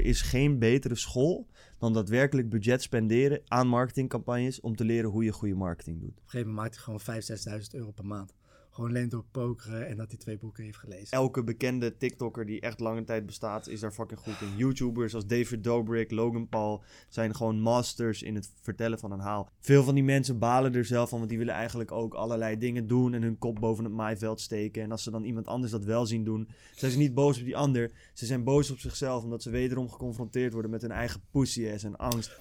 [0.00, 1.46] Er is geen betere school
[1.78, 6.10] dan daadwerkelijk budget spenderen aan marketingcampagnes om te leren hoe je goede marketing doet.
[6.10, 7.22] Op een gegeven moment maakt hij gewoon
[7.58, 8.34] 5.000, 6.000 euro per maand.
[8.80, 11.10] Gewoon alleen door pokeren en dat hij twee boeken heeft gelezen.
[11.10, 14.56] Elke bekende TikToker die echt lange tijd bestaat, is daar fucking goed in.
[14.64, 19.50] YouTubers als David Dobrik, Logan Paul zijn gewoon masters in het vertellen van een haal.
[19.60, 22.86] Veel van die mensen balen er zelf van, want die willen eigenlijk ook allerlei dingen
[22.86, 24.82] doen en hun kop boven het maaiveld steken.
[24.82, 27.44] En als ze dan iemand anders dat wel zien doen, zijn ze niet boos op
[27.44, 27.90] die ander.
[28.12, 31.96] Ze zijn boos op zichzelf omdat ze wederom geconfronteerd worden met hun eigen pussy en
[31.96, 32.38] angst.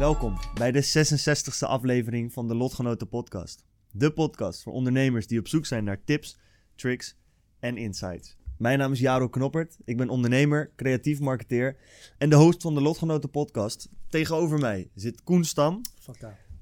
[0.00, 3.64] Welkom bij de 66e aflevering van de Lotgenoten Podcast.
[3.90, 6.38] De podcast voor ondernemers die op zoek zijn naar tips,
[6.74, 7.16] tricks
[7.58, 8.36] en insights.
[8.58, 9.76] Mijn naam is Jaro Knoppert.
[9.84, 11.76] Ik ben ondernemer, creatief marketeer
[12.18, 13.88] en de host van de Lotgenoten Podcast.
[14.08, 15.80] Tegenover mij zit Koen Stam,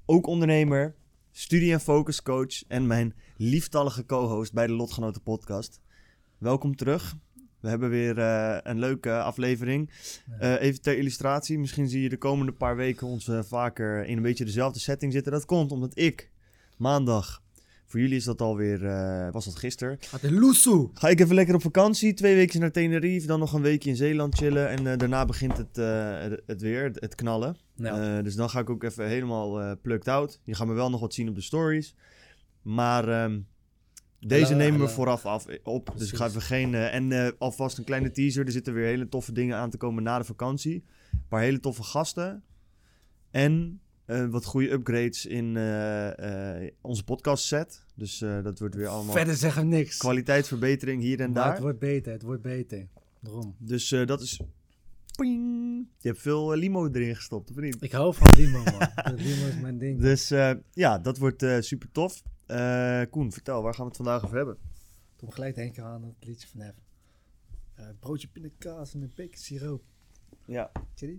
[0.07, 0.95] ook ondernemer,
[1.31, 5.81] studie- en focuscoach en mijn lieftallige co-host bij de Lotgenoten Podcast.
[6.39, 7.17] Welkom terug.
[7.61, 9.91] We hebben weer uh, een leuke aflevering.
[10.43, 14.17] Uh, even ter illustratie, misschien zie je de komende paar weken ons uh, vaker in
[14.17, 15.33] een beetje dezelfde setting zitten.
[15.33, 16.31] Dat komt omdat ik
[16.77, 17.43] maandag,
[17.87, 18.81] voor jullie is dat alweer,
[19.33, 19.99] was dat gisteren.
[20.95, 23.97] Ga ik even lekker op vakantie, twee weken naar Tenerife, dan nog een weekje in
[23.97, 24.69] Zeeland chillen.
[24.69, 25.77] En daarna begint het,
[26.47, 27.57] het weer, het, knallen.
[27.75, 28.23] Ja.
[28.23, 30.41] dus dan ga ik ook even helemaal plucked out.
[30.45, 31.95] Je gaat me wel nog wat zien op de stories.
[32.63, 33.25] Maar...
[33.25, 33.47] Um,
[34.21, 35.95] deze nemen we vooraf af, op.
[35.97, 36.73] Dus ik ga even geen.
[36.73, 38.47] Uh, en uh, alvast een kleine teaser.
[38.47, 40.85] Er zitten weer hele toffe dingen aan te komen na de vakantie.
[41.13, 42.43] Een paar hele toffe gasten.
[43.31, 45.47] En uh, wat goede upgrades in
[46.81, 47.85] onze podcast set.
[47.95, 49.15] Dus dat wordt weer allemaal.
[49.15, 49.97] Verder zeggen niks.
[49.97, 51.53] Kwaliteitsverbetering hier en maar daar.
[51.53, 52.89] Het wordt beter, het wordt beter.
[53.21, 53.55] Daarom.
[53.59, 54.41] Dus dat is.
[55.17, 55.89] Ping.
[55.99, 57.77] Je hebt veel limo erin gestopt, of niet?
[57.81, 58.89] Ik hou van limo, man.
[59.17, 60.01] limo is mijn ding.
[60.01, 60.29] Dus
[60.73, 62.23] ja, dat wordt super tof.
[62.51, 64.59] Uh, Koen, vertel, waar gaan we het vandaag over hebben?
[65.17, 66.83] Toen gelijk denken aan het liedje van Heaven.
[67.79, 69.83] Uh, broodje pindakaas en een beker siroop.
[70.45, 70.71] Ja.
[70.95, 71.19] Zie je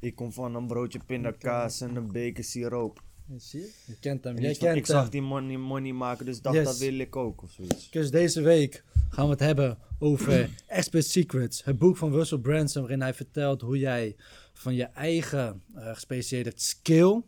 [0.00, 3.02] Ik kom van een broodje pindakaas en een beker siroop.
[3.36, 3.72] zie je?
[3.86, 4.38] Je kent hem.
[4.38, 7.50] Jij kent ik zag die money, money maken, dus dacht dat wil ik ook of
[7.50, 7.90] zoiets.
[7.90, 11.64] Dus deze week gaan we het hebben over Expert Secrets.
[11.64, 14.16] Het boek van Russell Branson waarin hij vertelt hoe jij
[14.52, 17.22] van je eigen uh, gespecialiseerde skill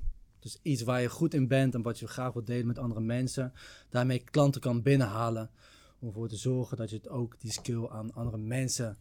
[0.45, 3.01] dus iets waar je goed in bent en wat je graag wilt delen met andere
[3.01, 3.53] mensen.
[3.89, 5.51] Daarmee klanten kan binnenhalen.
[5.99, 8.97] Om ervoor te zorgen dat je het ook die skill aan andere mensen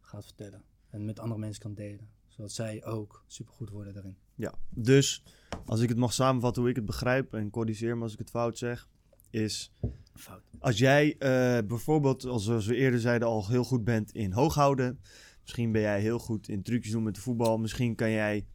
[0.00, 0.62] gaat vertellen.
[0.90, 2.08] En met andere mensen kan delen.
[2.28, 4.16] Zodat zij ook supergoed worden daarin.
[4.34, 5.22] Ja, dus
[5.64, 7.34] als ik het mag samenvatten hoe ik het begrijp.
[7.34, 8.88] En corrigeer me als ik het fout zeg.
[9.30, 9.72] Is
[10.14, 10.42] fout.
[10.58, 11.18] als jij uh,
[11.66, 15.00] bijvoorbeeld, zoals we eerder zeiden, al heel goed bent in hooghouden.
[15.40, 17.58] Misschien ben jij heel goed in trucjes doen met de voetbal.
[17.58, 18.46] Misschien kan jij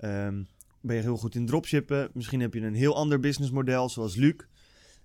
[0.00, 0.46] um,
[0.84, 2.10] ben je heel goed in dropshippen.
[2.12, 4.34] Misschien heb je een heel ander businessmodel, zoals Luc.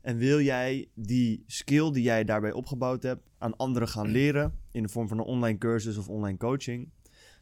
[0.02, 4.84] En wil jij die skill die jij daarbij opgebouwd hebt aan anderen gaan leren in
[4.84, 6.90] de vorm van een online cursus of online coaching,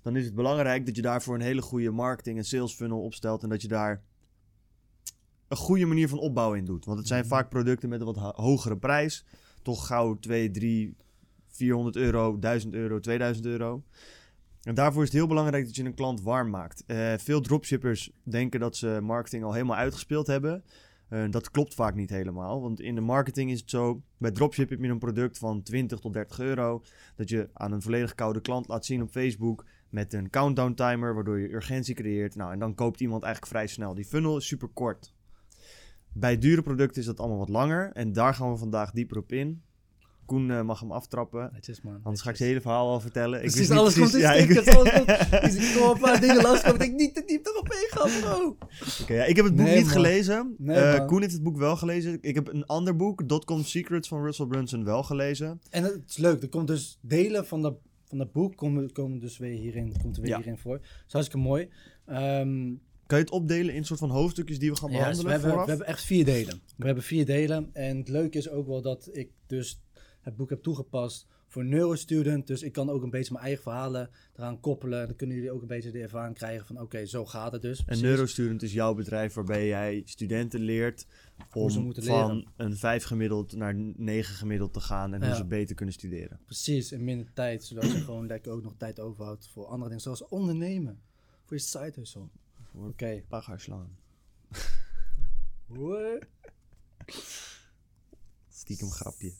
[0.01, 3.43] dan is het belangrijk dat je daarvoor een hele goede marketing en sales funnel opstelt
[3.43, 4.03] en dat je daar
[5.47, 6.85] een goede manier van opbouwen in doet.
[6.85, 7.29] Want het zijn mhm.
[7.29, 9.25] vaak producten met een wat hogere prijs,
[9.61, 10.95] toch gauw 2, 3,
[11.47, 13.83] 400 euro, 1000 euro, 2000 euro.
[14.67, 16.83] En daarvoor is het heel belangrijk dat je een klant warm maakt.
[16.87, 20.63] Uh, veel dropshippers denken dat ze marketing al helemaal uitgespeeld hebben.
[21.09, 22.61] Uh, dat klopt vaak niet helemaal.
[22.61, 25.99] Want in de marketing is het zo: bij dropship heb je een product van 20
[25.99, 26.83] tot 30 euro.
[27.15, 29.65] Dat je aan een volledig koude klant laat zien op Facebook.
[29.89, 32.35] Met een countdown timer, waardoor je urgentie creëert.
[32.35, 33.93] Nou, en dan koopt iemand eigenlijk vrij snel.
[33.93, 35.13] Die funnel is super kort.
[36.13, 37.91] Bij dure producten is dat allemaal wat langer.
[37.93, 39.61] En daar gaan we vandaag dieper op in.
[40.27, 41.49] Koen uh, mag hem aftrappen.
[41.53, 41.99] Netjes, man.
[42.03, 43.39] Anders ga ik het hele verhaal al vertellen.
[43.39, 44.73] Precies, ik alles precies, komt in ja, stickers, ik...
[44.73, 45.07] alles komt.
[45.41, 48.47] Dus ik kom een paar dingen langskomen dat ik niet te diep erop inga, bro.
[48.47, 48.57] Oké,
[49.01, 49.93] okay, ja, ik heb het boek nee, niet man.
[49.93, 50.55] gelezen.
[50.57, 52.17] Nee, uh, Koen heeft het boek wel gelezen.
[52.21, 55.61] Ik heb een ander boek, Dotcom Secrets van Russell Brunson, wel gelezen.
[55.69, 59.19] En het is leuk, er komt dus delen van dat, van dat boek komen, komen
[59.19, 60.37] dus weer hierin, komt er weer ja.
[60.37, 60.77] hierin voor.
[60.77, 61.69] Dat is hartstikke mooi.
[62.09, 65.25] Um, kan je het opdelen in soort van hoofdstukjes die we gaan behandelen?
[65.25, 66.61] Ja, dus we, hebben, we hebben echt vier delen.
[66.75, 67.69] We hebben vier delen.
[67.73, 69.81] En het leuke is ook wel dat ik dus
[70.27, 72.47] het boek heb toegepast voor neurostudent.
[72.47, 75.07] Dus ik kan ook een beetje mijn eigen verhalen eraan koppelen.
[75.07, 77.85] Dan kunnen jullie ook een beetje de ervaring krijgen van oké, zo gaat het dus.
[77.85, 81.07] En neurostudent is jouw bedrijf waarbij jij studenten leert
[81.53, 82.47] om van leren.
[82.55, 86.39] een 5 gemiddeld naar 9 gemiddeld te gaan en hoe ze beter kunnen studeren.
[86.45, 90.03] Precies, in minder tijd, zodat je gewoon lekker ook nog tijd overhoudt voor andere dingen,
[90.03, 91.01] zoals ondernemen.
[91.45, 92.27] Voor je side hustle.
[92.73, 92.87] Oké.
[92.87, 93.25] Okay.
[93.27, 93.97] Pagaarslaan.
[98.49, 99.33] Stiekem grapje.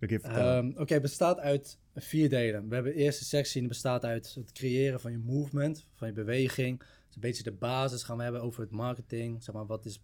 [0.00, 2.68] Oké, um, het bestaat uit vier delen.
[2.68, 6.14] We hebben de eerste sectie die bestaat uit het creëren van je movement, van je
[6.14, 6.78] beweging.
[6.78, 9.42] Dus een beetje de basis gaan we hebben over het marketing.
[9.44, 10.00] Zeg maar, wat is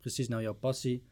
[0.00, 1.02] precies nou jouw passie?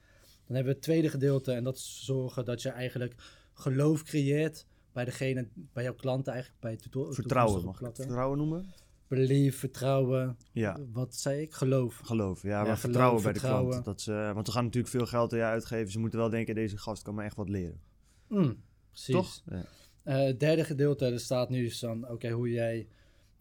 [0.47, 3.15] Dan hebben we het tweede gedeelte en dat is zorgen dat je eigenlijk
[3.55, 8.67] geloof creëert bij degene, bij jouw klanten eigenlijk, bij tutor- Vertrouwen, mag ik vertrouwen noemen?
[9.09, 11.53] Belief, vertrouwen, Ja, wat zei ik?
[11.53, 12.01] Geloof.
[12.05, 12.43] geloof.
[12.43, 13.85] Ja, maar geloof, vertrouwen bij de klant.
[13.85, 15.91] Dat ze, want we gaan natuurlijk veel geld aan je uitgeven.
[15.93, 17.81] Ze moeten wel denken, deze gast kan me echt wat leren.
[18.29, 19.15] Mm, precies.
[19.15, 19.43] Toch?
[19.47, 19.65] Ja.
[20.03, 22.89] Eh, het derde gedeelte, er staat nu is dan, oké, hoe jij...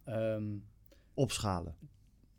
[0.03, 0.43] ehm,
[1.13, 1.75] Opschalen.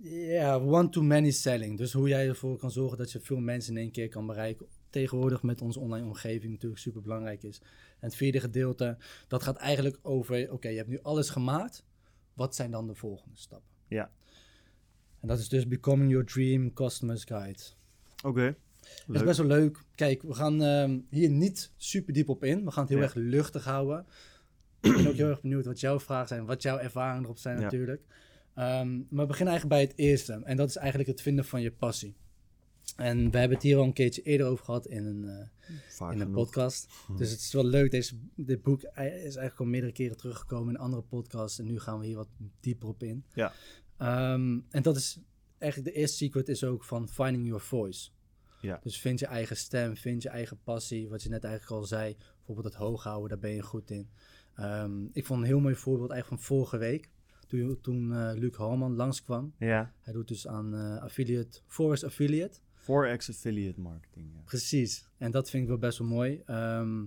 [0.02, 1.78] Ja, one-to-many selling.
[1.78, 4.66] Dus hoe jij ervoor kan zorgen dat je veel mensen in één keer kan bereiken.
[4.90, 7.58] Tegenwoordig met onze online omgeving natuurlijk super belangrijk is.
[8.00, 8.96] En het vierde gedeelte,
[9.28, 11.84] dat gaat eigenlijk over, oké, je hebt nu alles gemaakt.
[12.34, 13.68] Wat zijn dan de volgende stappen?
[13.88, 14.10] Ja.
[15.20, 17.62] En dat is dus Becoming Your Dream Customers Guide.
[18.24, 18.56] Oké.
[19.06, 19.78] Dat is best wel leuk.
[19.94, 22.64] Kijk, we gaan ehm, hier niet super diep op in.
[22.64, 23.04] We gaan het heel Ja.
[23.04, 24.06] erg luchtig houden.
[24.80, 27.56] Ik ben ook heel erg benieuwd wat jouw vragen zijn, wat jouw ervaringen erop zijn
[27.56, 27.62] Ja.
[27.62, 28.02] natuurlijk.
[28.54, 30.40] Ehm, maar we beginnen eigenlijk bij het eerste.
[30.44, 32.14] En dat is eigenlijk het vinden van je passie.
[32.96, 36.20] En we hebben het hier al een keertje eerder over gehad in een, eh, in
[36.20, 36.88] een podcast.
[37.16, 37.90] Dus het is wel leuk.
[37.90, 41.58] Deze, dit boek is eigenlijk al meerdere keren teruggekomen in andere podcasts.
[41.58, 42.28] En nu gaan we hier wat
[42.60, 43.24] dieper op in.
[43.34, 43.52] Ja.
[43.96, 45.18] Ehm, en dat is
[45.58, 48.10] eigenlijk de eerste secret is ook van finding your voice.
[48.60, 48.80] Ja.
[48.82, 51.08] Dus vind je eigen stem, vind je eigen passie.
[51.08, 52.16] Wat je net eigenlijk al zei.
[52.36, 54.08] Bijvoorbeeld het hoog houden, daar ben je goed in.
[54.54, 57.10] Ehm, ik vond een heel mooi voorbeeld eigenlijk van vorige week.
[57.46, 59.54] Toen, toen eh, Luc Halman langskwam.
[59.58, 59.92] Ja.
[60.00, 62.58] Hij doet dus aan eh, affiliate, Forest Affiliate.
[62.74, 64.30] Forex affiliate marketing.
[64.34, 64.40] Ja.
[64.44, 65.08] Precies.
[65.18, 66.42] En dat vind ik wel best wel mooi.
[66.46, 67.04] Ehm,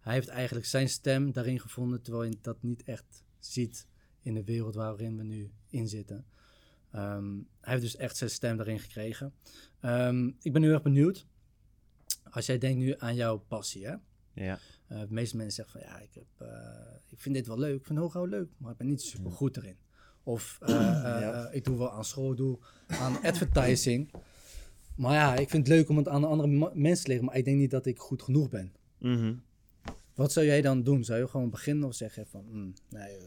[0.00, 3.86] hij heeft eigenlijk zijn stem daarin gevonden, terwijl je dat niet echt ziet
[4.22, 6.24] in de wereld waarin we nu in zitten.
[6.94, 9.32] Ehm, hij heeft dus echt zijn stem daarin gekregen.
[9.80, 11.26] Ehm, ik ben heel erg benieuwd.
[12.30, 13.94] Als jij denkt nu aan jouw passie, hè?
[14.32, 14.58] Ja.
[14.86, 16.58] Eh, de meeste mensen zeggen van ja, ik, heb, eh,
[17.08, 19.56] ik vind dit wel leuk, ik vind hooghouden leuk, maar ik ben niet super goed
[19.56, 19.76] erin.
[20.22, 20.68] Of eh,
[21.24, 21.48] Ja.
[21.50, 24.10] ik doe wel aan school, doe aan advertising.
[24.96, 27.36] Maar ja, ik vind het leuk om het aan andere ma- mensen te leren, maar
[27.36, 28.72] ik denk niet dat ik goed genoeg ben.
[28.98, 29.34] Mhm.
[30.14, 31.04] Wat zou jij dan doen?
[31.04, 33.18] Zou je gewoon beginnen of zeggen van, mm, nee,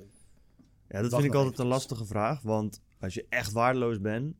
[0.90, 2.42] Ja, dat vind ik altijd een lastige vraag.
[2.42, 4.36] Want als je echt waardeloos bent,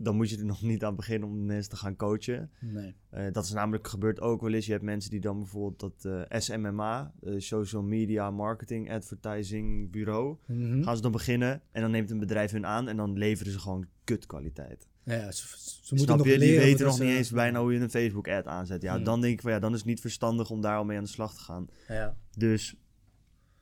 [0.00, 2.50] dan moet je er nog niet aan beginnen om mensen te gaan coachen.
[2.60, 2.94] nee.
[3.10, 4.66] Eh, dat is namelijk gebeurd ook wel eens.
[4.66, 10.36] Je hebt mensen die dan bijvoorbeeld dat eh, SMMA, eh, Social Media Marketing Advertising Bureau,
[10.46, 10.82] Mhm.
[10.82, 13.58] gaan ze dan beginnen en dan neemt een bedrijf hun aan en dan leveren ze
[13.58, 14.86] gewoon kutkwaliteit.
[15.02, 16.32] Ja, ze, ze moeten Snap nog je?
[16.32, 18.82] Die leren weten voordat nog niet eens bijna hoe je een Facebook ad aanzet.
[18.82, 19.04] Ja, Hmm.
[19.04, 21.04] dan denk ik van ja, dan is het niet verstandig om daar al mee aan
[21.04, 21.66] de slag te gaan.
[21.88, 22.76] Ja, Dus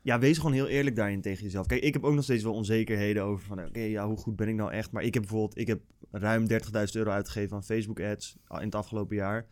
[0.06, 1.66] ja, wees gewoon heel eerlijk daarin tegen jezelf.
[1.66, 3.64] Kijk, ik heb ook nog steeds wel onzekerheden over van...
[3.64, 4.90] oké, ja, hoe goed ben ik nou echt?
[4.90, 5.58] Maar ik heb bijvoorbeeld...
[5.58, 5.80] ik heb
[6.10, 6.58] ruim 30.000
[6.92, 8.36] euro uitgegeven aan Facebook ads...
[8.48, 9.46] in het afgelopen jaar.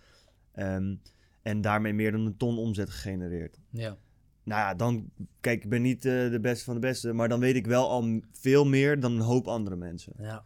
[0.53, 0.95] Ehm,
[1.43, 3.59] en daarmee meer dan een ton omzet gegenereerd.
[3.71, 3.97] ja.
[4.45, 5.11] Nou ja, dan...
[5.41, 7.13] Kijk, ik ben niet eh, de beste van de beste...
[7.13, 10.13] maar dan weet ik wel al veel meer dan een hoop andere mensen.
[10.19, 10.45] ja.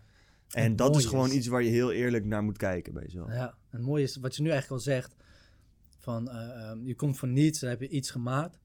[0.48, 3.28] En dat is gewoon is- iets waar je heel eerlijk naar moet kijken bij jezelf.
[3.32, 5.16] Ja, en het mooie is wat je nu eigenlijk al zegt.
[5.98, 8.58] Van, eh, ehm, je komt van niets, dan heb je iets gemaakt.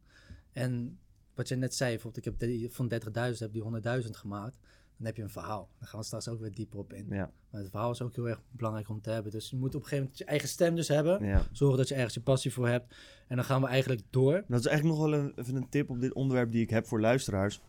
[0.52, 1.00] En
[1.36, 3.64] wat je net zei, bijvoorbeeld, ik heb die, van 30.000 heb die
[4.04, 4.58] 100.000 gemaakt.
[4.98, 5.70] Dan heb je een verhaal.
[5.80, 7.06] Daar gaan we straks ook weer dieper op in.
[7.10, 9.32] Ja, Maar het verhaal is ook heel erg belangrijk om te hebben.
[9.32, 11.26] Dus je moet op een gegeven moment je eigen stem dus hebben.
[11.26, 11.48] ja.
[11.52, 12.96] Zorgen dat je ergens je passie voor hebt.
[13.28, 14.44] En dan gaan we eigenlijk door.
[14.48, 16.88] Dat is eigenlijk nog wel een, even een tip op dit onderwerp die ik heb
[16.88, 17.62] voor luisteraars.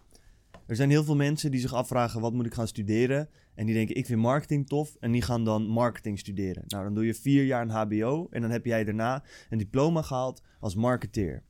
[0.67, 3.29] Er zijn heel veel mensen die zich afvragen wat moet ik gaan studeren.
[3.55, 4.97] En die denken ik vind marketing tof.
[5.01, 6.65] En die gaan dan marketing studeren.
[6.67, 8.27] Nou dan doe je vier jaar een hbo.
[8.31, 11.43] En dan heb jij daarna een diploma gehaald als marketeer.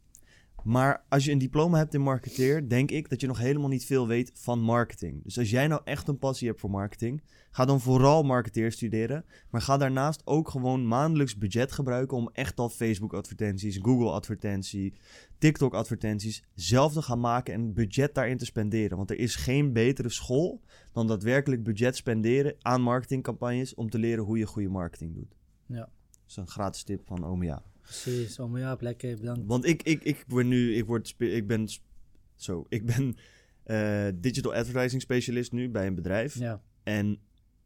[0.65, 3.85] Maar als je een diploma hebt in marketeer, denk ik dat je nog helemaal niet
[3.85, 5.23] veel weet van marketing.
[5.23, 9.25] Dus als jij nou echt een passie hebt voor marketing, ga dan vooral marketeer studeren.
[9.51, 14.95] Maar ga daarnaast ook gewoon maandelijks budget gebruiken om echt al Facebook advertenties, Google advertentie,
[15.39, 18.97] TikTok advertenties zelf te gaan maken en budget daarin te spenderen.
[18.97, 20.61] Want er is geen betere school
[20.93, 25.37] dan daadwerkelijk budget spenderen aan marketingcampagnes om te leren hoe je goede marketing doet.
[25.67, 25.77] Ja.
[25.77, 25.89] Dat
[26.29, 27.63] is een gratis tip van Omia.
[27.85, 28.39] Precies.
[28.39, 29.47] Oh, maar ja, lekker, bedankt.
[29.47, 31.69] Want ik, ik, ik word nu, ik word, ik ben,
[32.35, 33.17] zo, ik ben
[33.65, 36.39] eh, digital advertising specialist nu bij een bedrijf.
[36.39, 37.19] Ja, En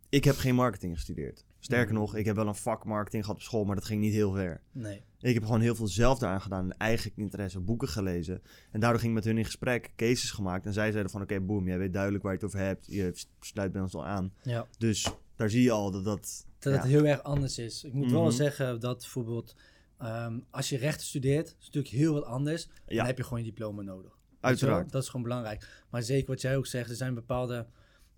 [0.08, 1.44] ik heb geen marketing gestudeerd.
[1.60, 2.00] Sterker Mhm.
[2.00, 4.32] nog, ik heb wel een vak marketing gehad op school, maar dat ging niet heel
[4.32, 4.60] ver.
[4.72, 5.06] nee.
[5.20, 6.64] Ik heb gewoon heel veel zelf daaraan gedaan.
[6.70, 8.42] En eigen interesse, boeken gelezen.
[8.70, 10.66] En daardoor ging ik met hun in gesprek, cases gemaakt.
[10.66, 12.86] En zij zeiden van, oké, boem, jij weet duidelijk waar je het over hebt.
[12.86, 14.32] Je sluit bij ons al aan.
[14.42, 14.66] Ja.
[14.78, 16.46] Dus daar zie je al dat dat...
[16.58, 16.78] dat ja.
[16.80, 17.84] het heel erg anders is.
[17.84, 18.30] Ik moet wel Mhm.
[18.32, 19.54] zeggen dat bijvoorbeeld
[19.98, 22.68] ehm, als je rechten studeert, is het natuurlijk heel wat anders.
[22.86, 22.96] Ja.
[22.96, 24.18] Dan heb je gewoon je diploma nodig.
[24.40, 24.92] Uiteraard.
[24.92, 25.84] Dat is gewoon belangrijk.
[25.90, 27.66] Maar zeker wat jij ook zegt, er zijn bepaalde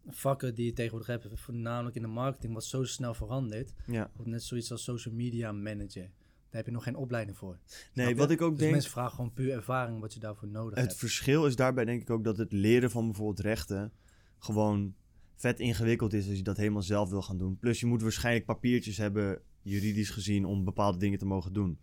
[0.06, 3.72] vakken die je tegenwoordig hebt, voornamelijk in de marketing, wat zo snel verandert.
[3.86, 4.10] Ja.
[4.24, 6.10] Net zoiets als social media manager.
[6.50, 7.58] Daar heb je nog geen opleiding voor.
[7.94, 8.72] Nee, wat ik ook dus denk...
[8.72, 10.98] mensen vragen gewoon puur ervaring wat je daarvoor nodig Het hebt.
[10.98, 13.92] verschil is daarbij denk ik ook dat het leren van bijvoorbeeld rechten
[14.38, 14.94] gewoon
[15.34, 17.58] vet ingewikkeld is als je dat helemaal zelf wil gaan doen.
[17.58, 21.78] Plus je moet waarschijnlijk papiertjes hebben juridisch gezien, om bepaalde dingen te mogen doen.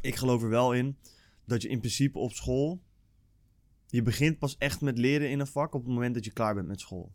[0.00, 0.96] Ik geloof er wel in
[1.44, 2.82] dat je in principe op school.
[3.86, 6.54] Je begint pas echt met leren in een vak op het moment dat je klaar
[6.54, 7.12] bent met school.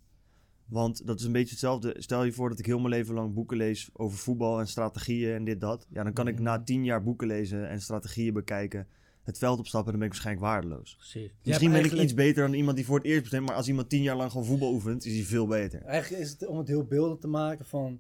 [0.66, 1.96] Want dat is een beetje hetzelfde.
[1.98, 5.34] Stel je voor dat ik heel mijn leven lang boeken lees over voetbal en strategieën
[5.34, 5.88] en dit dat.
[5.90, 8.88] Ja, dan kan ik na tien jaar boeken lezen en strategieën bekijken.
[9.24, 10.96] Het veld opstappen, dan ben ik waarschijnlijk waardeloos.
[10.96, 11.32] Precies.
[11.44, 13.46] Misschien ben ik iets beter dan iemand die voor het eerst begint.
[13.46, 15.82] Maar als iemand tien jaar lang gewoon voetbal oefent, is hij veel beter.
[15.82, 18.00] Eigenlijk is het om het heel beeldig te maken van...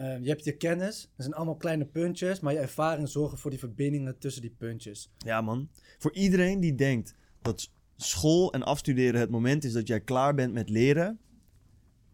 [0.00, 3.50] eh, je hebt je kennis, dat zijn allemaal kleine puntjes, maar je ervaring zorgen voor
[3.50, 5.10] die verbindingen tussen die puntjes.
[5.18, 5.68] Ja, man.
[5.98, 10.52] Voor iedereen die denkt dat school en afstuderen het moment is dat jij klaar bent
[10.52, 11.18] met leren.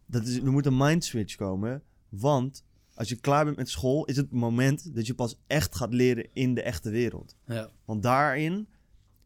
[0.07, 1.83] Dat is, er moet een mind switch komen.
[2.09, 2.64] Want
[2.95, 6.28] als je klaar bent met school, is het moment dat je pas echt gaat leren
[6.33, 7.37] in de echte wereld.
[7.47, 7.71] Ja.
[7.85, 8.69] Want daarin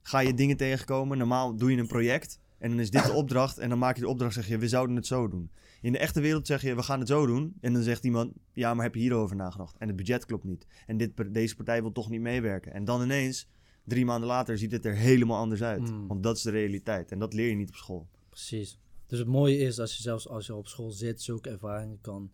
[0.03, 1.19] ga je dingen tegenkomen.
[1.19, 3.59] Normaal doe je een project en dan is dit de opdracht.
[3.59, 5.51] En dan maak je de opdracht zeg je, we zouden het zo doen.
[5.81, 7.55] In de echte wereld zeg je, we gaan het zo doen.
[7.61, 9.77] En dan zegt iemand, ja, maar heb je hierover nagedacht?
[9.79, 10.67] En het budget klopt niet.
[10.87, 12.73] En dit, deze partij wil toch niet meewerken.
[12.73, 13.49] En dan ineens,
[13.85, 15.91] drie maanden later, ziet het er helemaal anders uit.
[15.91, 16.07] Mm.
[16.07, 17.13] Want dat is de realiteit.
[17.13, 18.09] En dat leer je niet op school.
[18.29, 18.79] Precies.
[19.07, 22.31] Dus het mooie is als je zelfs als je op school zit, zulke ervaringen kan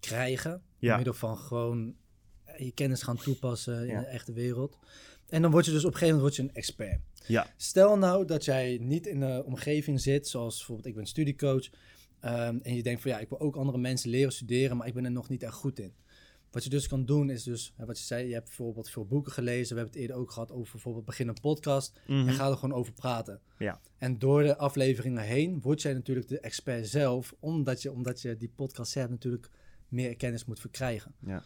[0.00, 0.62] krijgen.
[0.78, 0.88] Ja.
[0.88, 1.94] Door middel van gewoon
[2.58, 4.00] je kennis gaan toepassen in Ja.
[4.00, 4.78] de echte wereld.
[5.28, 7.00] En dan word je dus op een gegeven moment word je een expert.
[7.26, 7.46] Ja.
[7.56, 11.68] Stel nou dat jij niet in een omgeving zit, zoals bijvoorbeeld ik ben studiecoach.
[12.20, 14.94] ehm, en je denkt van ja, ik wil ook andere mensen leren studeren, maar ik
[14.94, 15.92] ben er nog niet echt goed in.
[16.50, 19.32] Wat je dus kan doen is dus, wat je zei, je hebt bijvoorbeeld veel boeken
[19.32, 19.74] gelezen.
[19.74, 22.00] We hebben het eerder ook gehad over bijvoorbeeld begin een podcast.
[22.06, 22.28] Mhm.
[22.28, 23.40] En ga er gewoon over praten.
[23.58, 23.80] Ja.
[23.98, 28.36] En door de afleveringen heen word jij natuurlijk de expert zelf, omdat je, omdat je
[28.36, 29.50] die podcast hebt natuurlijk
[29.88, 31.14] meer kennis moet verkrijgen.
[31.26, 31.42] Ja.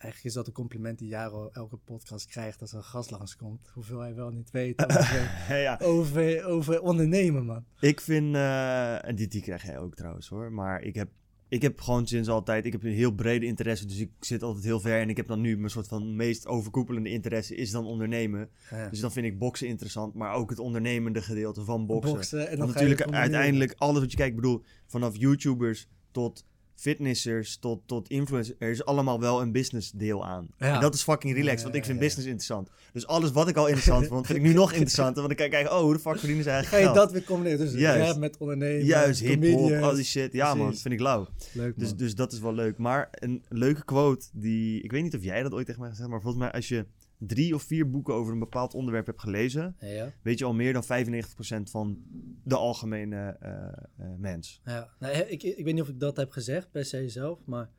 [0.00, 3.70] Eigenlijk is dat een compliment die Jaro elke podcast krijgt als er een gast langskomt.
[3.74, 5.78] Hoeveel hij wel niet weet over, ja.
[5.82, 7.64] over, over ondernemen, man.
[7.80, 11.08] Ik vind, eh, en die, die krijg jij ook trouwens hoor, maar ik heb,
[11.48, 14.64] ik heb gewoon sinds altijd, ik heb een heel brede interesse, dus ik zit altijd
[14.64, 17.86] heel ver en ik heb dan nu mijn soort van meest overkoepelende interesse is dan
[17.86, 18.50] ondernemen.
[18.70, 18.88] Ja.
[18.88, 22.14] Dus dan vind ik boksen interessant, maar ook het ondernemende gedeelte van boksen.
[22.14, 26.44] Boksen, en dan Want natuurlijk uiteindelijk alles wat je kijkt, ik bedoel, vanaf YouTubers tot
[26.80, 30.48] fitnessers tot, tot influencers, er is allemaal wel een business deel aan.
[30.58, 30.74] Ja.
[30.74, 32.68] En dat is fucking relaxed, want ik vind business interessant.
[32.92, 35.72] Dus alles wat ik al interessant vond, vind ik nu nog interessanter, want ik kijken,
[35.72, 37.04] oh, hoe de fuck verdienen ze Ga eigenlijk je geld?
[37.06, 37.58] dat weer combineren?
[37.58, 38.08] Dus Juist.
[38.10, 40.32] rap met ondernemen, Juist, hip-hop, al die shit.
[40.32, 40.82] Ja, man, Precies.
[40.82, 41.26] vind ik lauw.
[41.52, 41.86] Leuk, man.
[41.86, 42.78] Dus, dus dat is wel leuk.
[42.78, 44.82] Maar een leuke quote die.
[44.82, 46.68] Ik weet niet of jij dat ooit tegen mij hebt gezegd, maar volgens mij als
[46.68, 46.86] je
[47.26, 50.72] drie of vier boeken over een bepaald onderwerp hebt gelezen, ja, weet je al meer
[50.72, 52.02] dan 95% van
[52.44, 53.52] de algemene eh,
[53.96, 54.60] eh, mens.
[54.64, 57.70] Ja, nou, ik, ik weet niet of ik dat heb gezegd per se zelf, maar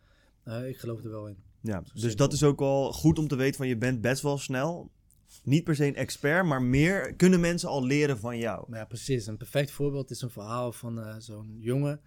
[0.43, 1.38] eh, ik geloof er wel in.
[1.62, 2.17] Ja, dus simpel.
[2.17, 4.91] dat is ook wel goed om te weten van je bent best wel snel.
[5.43, 8.65] Niet per se een expert, maar meer kunnen mensen al leren van jou.
[8.71, 9.27] Ja, precies.
[9.27, 12.01] Een perfect voorbeeld is een verhaal van zo'n jongen.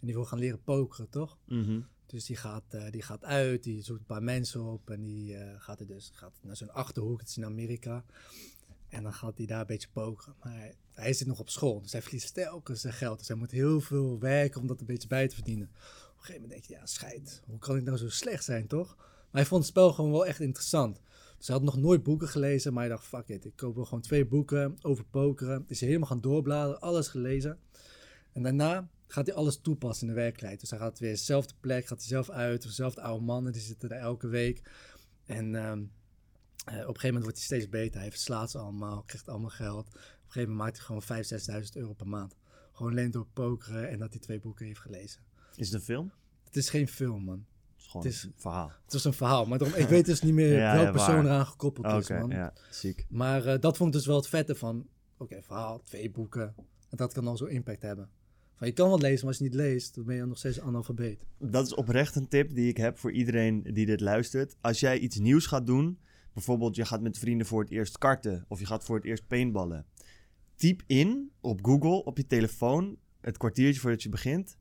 [0.00, 1.38] En die wil gaan leren pokeren, toch?
[1.46, 1.80] Mhm.
[2.10, 4.90] Dus die gaat, eh, die gaat uit, die zoekt een paar mensen op.
[4.90, 8.04] En die eh, gaat er dus gaat naar zo'n achterhoek, is in Amerika.
[8.88, 10.34] En dan gaat hij daar een beetje pokeren.
[10.42, 13.18] Maar hij, zit nog op school, dus hij verliest telkens zijn geld.
[13.18, 15.66] Dus hij moet heel veel werken om dat een beetje bij te verdienen.
[15.66, 17.42] Op een gegeven moment denk je, ja, scheid.
[17.46, 18.96] Hoe kan ik nou zo slecht zijn, toch?
[18.96, 21.00] Maar hij vond het spel gewoon wel echt interessant.
[21.38, 23.44] Dus hij had nog nooit boeken gelezen, maar hij dacht, fuck it.
[23.44, 25.64] Ik koop wel gewoon twee boeken over pokeren.
[25.66, 27.58] Is helemaal gaan doorbladeren, alles gelezen.
[28.32, 30.60] En daarna gaat hij alles toepassen in de werkelijkheid.
[30.60, 32.62] Dus hij gaat weer dezelfde plek, gaat hij zelf uit.
[32.62, 34.70] Dezelfde oude mannen, die zitten er elke week.
[35.24, 35.78] En ehm,
[36.64, 38.00] eh, op een gegeven moment wordt hij steeds beter.
[38.00, 39.86] Hij verslaat ze allemaal, krijgt allemaal geld.
[39.86, 42.36] Op een gegeven moment maakt hij gewoon 5.000, 6.000 euro per maand.
[42.72, 45.20] Gewoon alleen door pokeren en dat hij twee boeken heeft gelezen.
[45.54, 46.12] Is het een film?
[46.44, 47.46] Het is geen film, man.
[47.72, 48.72] Het is gewoon Het is- een verhaal.
[48.84, 49.46] Het was een verhaal.
[49.46, 52.30] Maar daarom, ik weet dus niet meer Ja, welke ja, persoon eraan gekoppeld is, man.
[52.30, 53.06] ja, ziek.
[53.08, 54.88] Maar eh, dat vond ik dus wel het vette van...
[55.18, 56.54] Oké, verhaal, twee boeken.
[56.90, 58.10] En dat kan al zo impact hebben.
[58.60, 60.60] Van, je kan wel lezen, maar als je niet leest, dan ben je nog steeds
[60.60, 61.18] analfabeet.
[61.38, 64.56] Dat is oprecht een tip die ik heb voor iedereen die dit luistert.
[64.60, 65.98] Als jij iets nieuws gaat doen,
[66.32, 69.26] bijvoorbeeld je gaat met vrienden voor het eerst karten of je gaat voor het eerst
[69.26, 69.86] paintballen.
[70.54, 74.56] Typ in op Google, op je telefoon, het kwartiertje voordat je begint.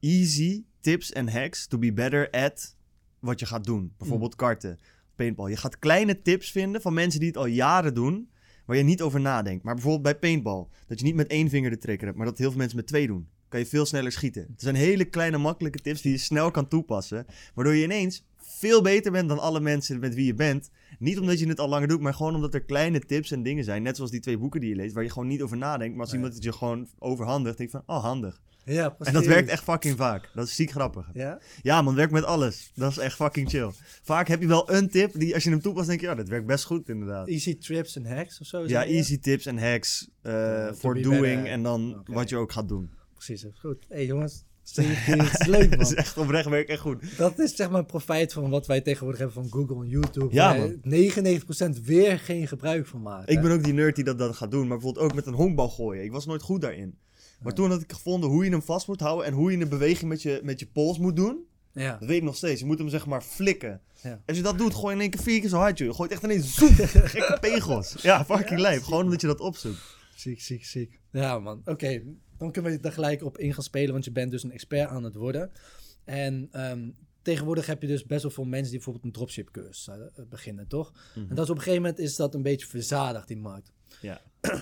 [0.00, 2.76] Easy tips en hacks to be better at
[3.18, 3.94] wat je gaat doen.
[3.98, 4.78] Bijvoorbeeld karten,
[5.14, 5.50] paintball.
[5.50, 8.30] Je gaat kleine tips vinden van mensen die het al jaren doen,
[8.68, 9.64] waar je niet over nadenkt.
[9.64, 12.38] Maar bijvoorbeeld bij paintball, dat je niet met één vinger de trigger hebt, maar dat
[12.38, 13.28] heel veel mensen met twee doen.
[13.48, 14.46] Kan je veel sneller schieten.
[14.50, 17.26] Het zijn hele kleine, makkelijke tips die je snel kan toepassen.
[17.54, 20.70] Waardoor je ineens veel beter bent dan alle mensen met wie je bent.
[20.98, 23.64] Niet omdat je het al langer doet, maar gewoon omdat er kleine tips en dingen
[23.64, 23.82] zijn.
[23.82, 25.96] Net zoals die twee boeken die je leest, waar je gewoon niet over nadenkt.
[25.96, 28.40] Maar als iemand het je gewoon overhandigt, denk je van, oh handig.
[28.68, 29.14] Ja, precies.
[29.14, 30.30] En dat werkt echt fucking vaak.
[30.34, 31.06] Dat is ziek grappig.
[31.14, 31.38] Ja?
[31.62, 32.70] Ja man, werkt met alles.
[32.74, 33.70] Dat is echt fucking chill.
[34.02, 36.28] Vaak heb je wel een tip die als je hem toepast, denk je, ja, dat
[36.28, 37.28] werkt best goed inderdaad.
[37.28, 38.66] Easy trips en hacks of zo?
[38.66, 38.94] Ja, je?
[38.94, 40.32] easy tips en hacks eh
[40.80, 41.46] be doing better.
[41.46, 42.90] en dan wat je ook gaat doen.
[43.14, 43.86] Precies, goed.
[43.88, 45.96] hey, jongens, 17, het is leuk dat is man.
[45.96, 47.16] echt oprecht werk echt goed.
[47.16, 50.34] Dat is zeg maar een profijt van wat wij tegenwoordig hebben van Google en YouTube.
[50.34, 53.32] Ja, waar 99% weer geen gebruik van maken.
[53.32, 55.34] Ik ben ook die nerd die dat, dat gaat doen, maar bijvoorbeeld ook met een
[55.34, 56.04] honkbal gooien.
[56.04, 56.98] Ik was nooit goed daarin.
[57.38, 57.58] Maar Ja.
[57.58, 60.08] toen had ik gevonden hoe je hem vast moet houden en hoe je een beweging
[60.10, 61.46] met je, met je pols moet doen.
[61.72, 62.60] Ja, Dat weet ik nog steeds.
[62.60, 63.80] Je moet hem zeg maar flikken.
[64.02, 64.22] Ja.
[64.26, 65.88] Als je dat doet, gooi je in één keer vier keer zo hard, joh.
[65.88, 66.68] Je gooit echt ineens zoem,
[67.14, 67.94] gekke pegels.
[68.02, 68.82] Ja, fucking Ja, lijp.
[68.82, 69.96] Gewoon omdat je dat opzoekt.
[70.14, 71.00] ziek, ziek, ziek.
[71.12, 72.02] Ja man, oké.
[72.38, 74.88] Dan kunnen we er gelijk op in gaan spelen, want je bent dus een expert
[74.88, 75.50] aan het worden.
[76.04, 76.90] En ehm,
[77.22, 79.96] tegenwoordig heb je dus best wel veel mensen die bijvoorbeeld een dropship cursus eh,
[80.28, 80.92] beginnen, toch?
[81.14, 81.28] Mhm.
[81.28, 83.72] En dat is op een gegeven moment is dat een beetje verzadigd, die markt.
[84.00, 84.20] Ja.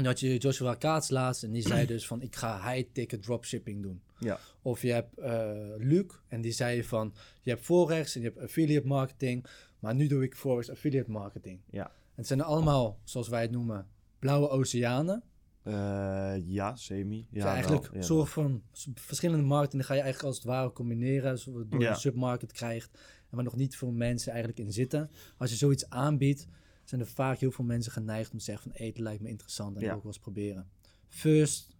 [0.00, 3.22] En dan had je Joshua Kaats laatst en die zei dus van ik ga high-ticket
[3.22, 4.02] dropshipping doen.
[4.18, 4.38] Ja.
[4.62, 8.40] Of je hebt eh Luc en die zei van je hebt forex en je hebt
[8.40, 9.46] affiliate marketing,
[9.78, 11.60] maar nu doe ik forex affiliate marketing.
[11.70, 11.84] Ja.
[11.86, 13.86] En het zijn allemaal, zoals wij het noemen,
[14.18, 15.22] blauwe oceanen.
[15.62, 17.26] Eh, ja, semi.
[17.30, 18.62] Ja, Ja, eigenlijk wel, ja, soort van
[18.94, 19.78] verschillende markten.
[19.78, 21.38] Die ga je eigenlijk als het ware combineren.
[21.52, 21.90] Waardoor je Ja.
[21.90, 22.90] een submarket krijgt.
[23.30, 25.10] En waar nog niet veel mensen eigenlijk in zitten.
[25.38, 26.46] Als je zoiets aanbiedt,
[26.90, 28.80] zijn er vaak heel veel mensen geneigd om te zeggen van...
[28.80, 29.88] eten lijkt me interessant en Ja.
[29.90, 30.68] ik ook wel eens proberen.
[31.08, 31.76] First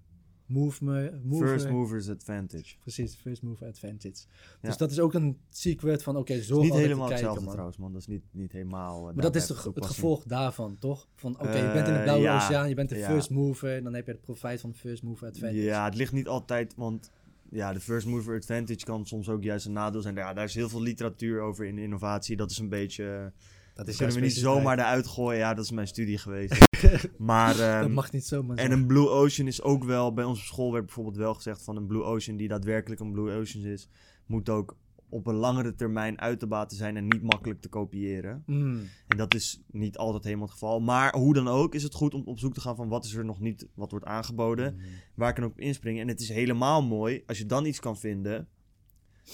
[0.46, 1.48] mover, mover.
[1.48, 2.76] First movers advantage.
[2.78, 4.14] Precies, first mover advantage.
[4.62, 4.68] Ja.
[4.68, 7.50] Dus dat is ook een secret van oké, zorg is niet helemaal kijken, hetzelfde man.
[7.50, 7.92] trouwens, man.
[7.92, 9.08] Dat is niet, niet helemaal...
[9.08, 11.08] eh, Maar dat is toch het gevolg daarvan, toch?
[11.14, 13.76] Van oké, je bent in de Eh, blauwe ja, oceaan, je bent de first mover...
[13.76, 15.62] en dan heb je het profijt van de first mover advantage.
[15.62, 17.10] Ja, het ligt niet altijd, want
[17.50, 20.14] ja, de first mover advantage kan soms ook juist een nadeel zijn.
[20.14, 22.36] Ja, daar is heel veel literatuur over in innovatie.
[22.36, 23.32] Dat is een beetje...
[23.74, 25.38] dat is kunnen we niet zomaar eruit gooien.
[25.38, 26.58] Ja, dat is mijn studie geweest.
[27.18, 30.12] maar, Dat ehm, mag niet zomaar en een Blue Ocean is ook wel...
[30.14, 33.36] Bij onze school werd bijvoorbeeld wel gezegd van een Blue Ocean die daadwerkelijk een Blue
[33.36, 33.88] Ocean is,
[34.26, 34.76] moet ook
[35.08, 38.42] op een langere termijn uit te baten zijn en niet makkelijk te kopiëren.
[38.46, 40.80] Mm, En dat is niet altijd helemaal het geval.
[40.80, 43.14] Maar hoe dan ook is het goed om op zoek te gaan van wat is
[43.14, 44.74] er nog niet, wat wordt aangeboden.
[44.74, 44.82] mm.
[45.14, 46.02] Waar ik kan ook op inspringen.
[46.02, 48.48] En het is helemaal mooi als je dan iets kan vinden.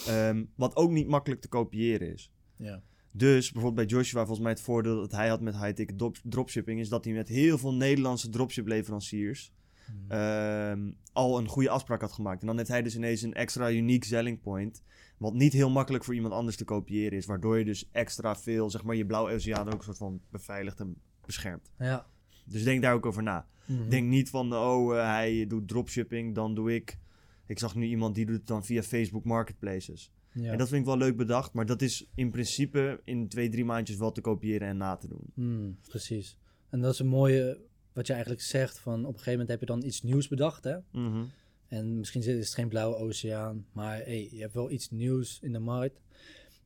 [0.07, 2.31] ehm, wat ook niet makkelijk te kopiëren is.
[2.57, 2.83] Ja.
[3.17, 6.81] Dus bijvoorbeeld bij Joshua, volgens mij het voordeel dat hij had met high-ticket drop- dropshipping,
[6.81, 9.53] is dat hij met heel veel Nederlandse dropship leveranciers
[9.93, 10.11] Mm.
[10.11, 12.41] ehm, al een goede afspraak had gemaakt.
[12.41, 14.83] En dan heeft hij dus ineens een extra unique selling point.
[15.19, 17.27] Wat niet heel makkelijk voor iemand anders te kopiëren is.
[17.27, 20.81] Waardoor je dus extra veel, zeg maar, je blauwe oceaan ook een soort van beveiligt
[20.81, 21.71] en beschermt.
[21.79, 22.07] Ja.
[22.45, 23.47] Dus denk daar ook over na.
[23.67, 23.89] Mhm.
[23.89, 26.99] Denk niet van, oh, eh, hij doet dropshipping, dan doe ik.
[27.47, 30.13] Ik zag nu iemand die doet het dan via Facebook Marketplaces.
[30.41, 30.53] Ja.
[30.53, 33.65] En dat vind ik wel leuk bedacht, maar dat is in principe in twee, drie
[33.65, 35.33] maandjes wel te kopiëren en na te doen.
[35.35, 36.39] Mm, precies.
[36.71, 37.61] En dat is een mooie,
[37.93, 40.65] wat je eigenlijk zegt, van op een gegeven moment heb je dan iets nieuws bedacht,
[40.65, 40.77] hè?
[40.93, 41.25] Mhm.
[41.69, 45.53] En misschien is het geen blauwe oceaan, maar hey, je hebt wel iets nieuws in
[45.53, 46.01] de markt.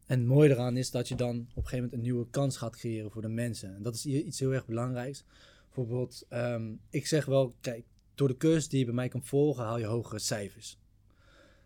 [0.07, 2.57] En het mooie eraan is dat je dan op een gegeven moment een nieuwe kans
[2.57, 3.75] gaat creëren voor de mensen.
[3.75, 5.25] En dat is iets heel erg belangrijks.
[5.65, 9.65] Bijvoorbeeld, ehm, ik zeg wel, kijk, door de cursus die je bij mij kan volgen,
[9.65, 10.79] haal je hogere cijfers.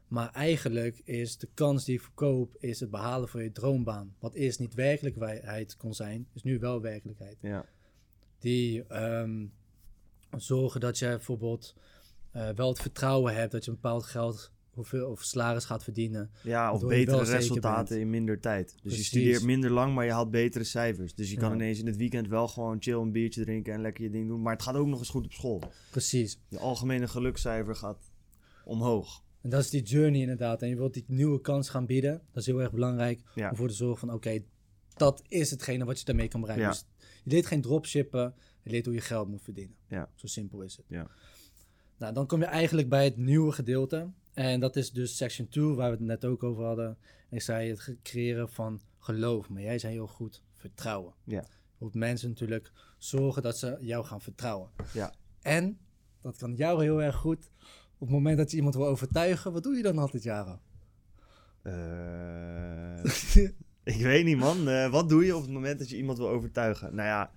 [0.09, 4.14] Maar eigenlijk is de kans die ik verkoop, is het behalen van je droombaan.
[4.19, 7.37] Wat eerst niet werkelijkheid kon zijn, is nu wel werkelijkheid.
[7.40, 7.67] Ja.
[8.38, 9.47] Die ehm,
[10.37, 11.75] zorgen dat je bijvoorbeeld
[12.31, 16.31] eh, wel het vertrouwen hebt dat je een bepaald geld hoeveel, of salaris gaat verdienen.
[16.43, 18.71] Ja, of je betere resultaten in minder tijd.
[18.73, 18.99] Dus Precies.
[18.99, 21.14] je studeert minder lang, maar je haalt betere cijfers.
[21.14, 21.55] Dus je kan Ja.
[21.55, 24.43] ineens in het weekend wel gewoon chill een biertje drinken en lekker je ding doen.
[24.43, 25.62] Maar het gaat ook nog eens goed op school.
[25.90, 26.38] Precies.
[26.49, 28.12] Je algemene gelukscijfer gaat
[28.64, 29.23] omhoog.
[29.45, 30.63] En dat is die journey inderdaad.
[30.63, 32.23] En je wilt die nieuwe kans gaan bieden.
[32.33, 33.23] Dat is heel erg belangrijk.
[33.35, 33.45] Ja.
[33.45, 34.43] Om ervoor te zorgen van, oké,
[34.97, 36.67] dat is hetgene wat je daarmee kan bereiken.
[36.67, 36.73] Ja.
[36.73, 36.85] Dus
[37.23, 38.35] je leert geen dropshippen.
[38.63, 39.77] Je leert hoe je geld moet verdienen.
[39.89, 40.11] Ja.
[40.15, 40.87] Zo simpel is het.
[40.89, 41.11] Ja.
[41.99, 44.11] Nou, dan kom je eigenlijk bij het nieuwe gedeelte.
[44.35, 46.99] En dat is dus section 2, waar we het net ook over hadden.
[47.29, 49.49] En ik zei het creëren van geloof.
[49.49, 51.15] Maar jij zei heel goed vertrouwen.
[51.25, 51.41] Ja.
[51.79, 54.71] Je moet mensen natuurlijk zorgen dat ze jou gaan vertrouwen.
[54.93, 55.15] Ja.
[55.43, 55.79] En,
[56.21, 57.51] dat kan jou heel erg goed,
[58.05, 60.59] het moment dat je iemand wil overtuigen, wat doe je dan altijd, Jaro?
[61.62, 63.05] Eh,
[63.85, 64.69] ik weet niet, man.
[64.69, 66.95] Eh, wat doe je op het moment dat je iemand wil overtuigen?
[66.95, 67.31] Nou ja,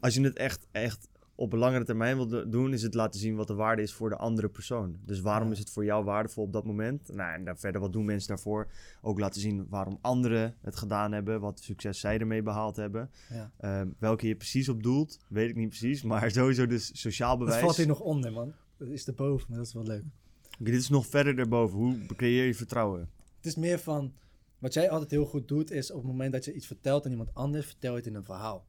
[0.00, 3.20] als je het echt, echt op een langere termijn wil do- doen, is het laten
[3.20, 4.96] zien wat de waarde is voor de andere persoon.
[5.04, 7.12] Dus waarom is het voor jou waardevol op dat moment?
[7.12, 8.70] Nou, en dan verder, wat doen mensen daarvoor?
[9.02, 13.10] Ook laten zien waarom anderen het gedaan hebben, wat succes zij ermee behaald hebben.
[13.32, 13.50] Ja.
[13.58, 16.02] Ehm, welke je precies op doelt, weet ik niet precies.
[16.02, 17.62] Maar sowieso dus sociaal Dat bewijs.
[17.62, 18.52] valt hier nog onder, man.
[18.78, 20.02] Dat is erboven, maar dat is wel leuk.
[20.58, 21.78] Dit is nog verder erboven.
[21.78, 23.08] Hoe creëer je vertrouwen?
[23.36, 24.12] Het is meer van,
[24.58, 27.10] wat jij altijd heel goed doet, is op het moment dat je iets vertelt aan
[27.10, 28.66] iemand anders, vertel je het in een verhaal.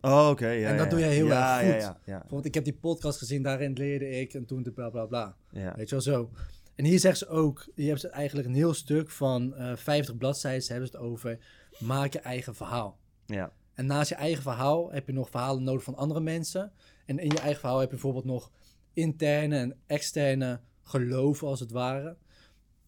[0.00, 0.48] Oh, oké.
[0.48, 1.82] ja, En dat ja, doe jij heel ja, erg Ja, goed.
[1.82, 4.90] ja, ja, Bijvoorbeeld, ik heb die podcast gezien, daarin leerde ik en toen de bla
[4.90, 5.36] bla bla.
[5.50, 5.74] ja.
[5.76, 6.30] Weet je wel zo.
[6.74, 10.68] En hier zegt ze ook, je hebt eigenlijk een heel stuk van eh 50 bladzijden,
[10.68, 11.38] hebben ze het over,
[11.78, 12.98] maak je eigen verhaal.
[13.26, 13.52] ja.
[13.74, 16.72] En naast je eigen verhaal heb je nog verhalen nodig van andere mensen.
[17.06, 18.50] En in je eigen verhaal heb je bijvoorbeeld nog
[18.92, 22.16] interne en externe geloven, als het ware.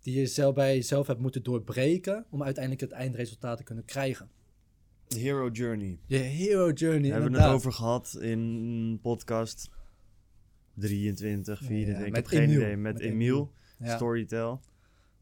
[0.00, 4.30] die je zelf bij jezelf hebt moeten doorbreken om uiteindelijk het eindresultaat te kunnen krijgen.
[5.06, 5.98] De Hero Journey.
[6.06, 7.08] Je hero journey.
[7.08, 9.70] We hebben het over gehad in podcast
[10.74, 11.98] 23, 24.
[12.02, 12.76] Ja, ik heb geen idee.
[12.76, 14.60] Met, Met Emiel, Ja, Storytel.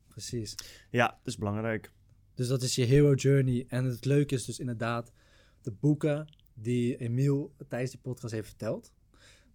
[0.09, 0.55] precies.
[0.91, 1.93] Ja, dat is belangrijk.
[2.35, 3.65] Dus dat is je hero journey.
[3.69, 5.13] En het leuke is dus inderdaad
[5.63, 8.93] de boeken die Emiel tijdens die podcast heeft verteld.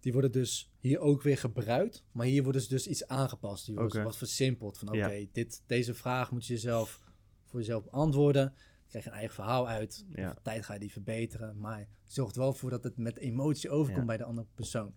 [0.08, 2.04] Die worden dus hier ook weer gebruikt.
[2.12, 3.66] Maar hier worden ze dus iets aangepast.
[3.66, 4.04] Die worden Oké.
[4.04, 4.78] wat versimpeld.
[4.78, 5.26] Van oké, Ja.
[5.32, 7.00] dit deze vraag moet je jezelf
[7.44, 8.42] voor jezelf beantwoorden.
[8.82, 10.04] Je krijgt een eigen verhaal uit.
[10.14, 10.28] Ja.
[10.28, 11.58] Over tijd ga je die verbeteren.
[11.58, 14.06] Maar zorgt wel voor dat het met emotie overkomt Ja.
[14.06, 14.94] bij de andere persoon.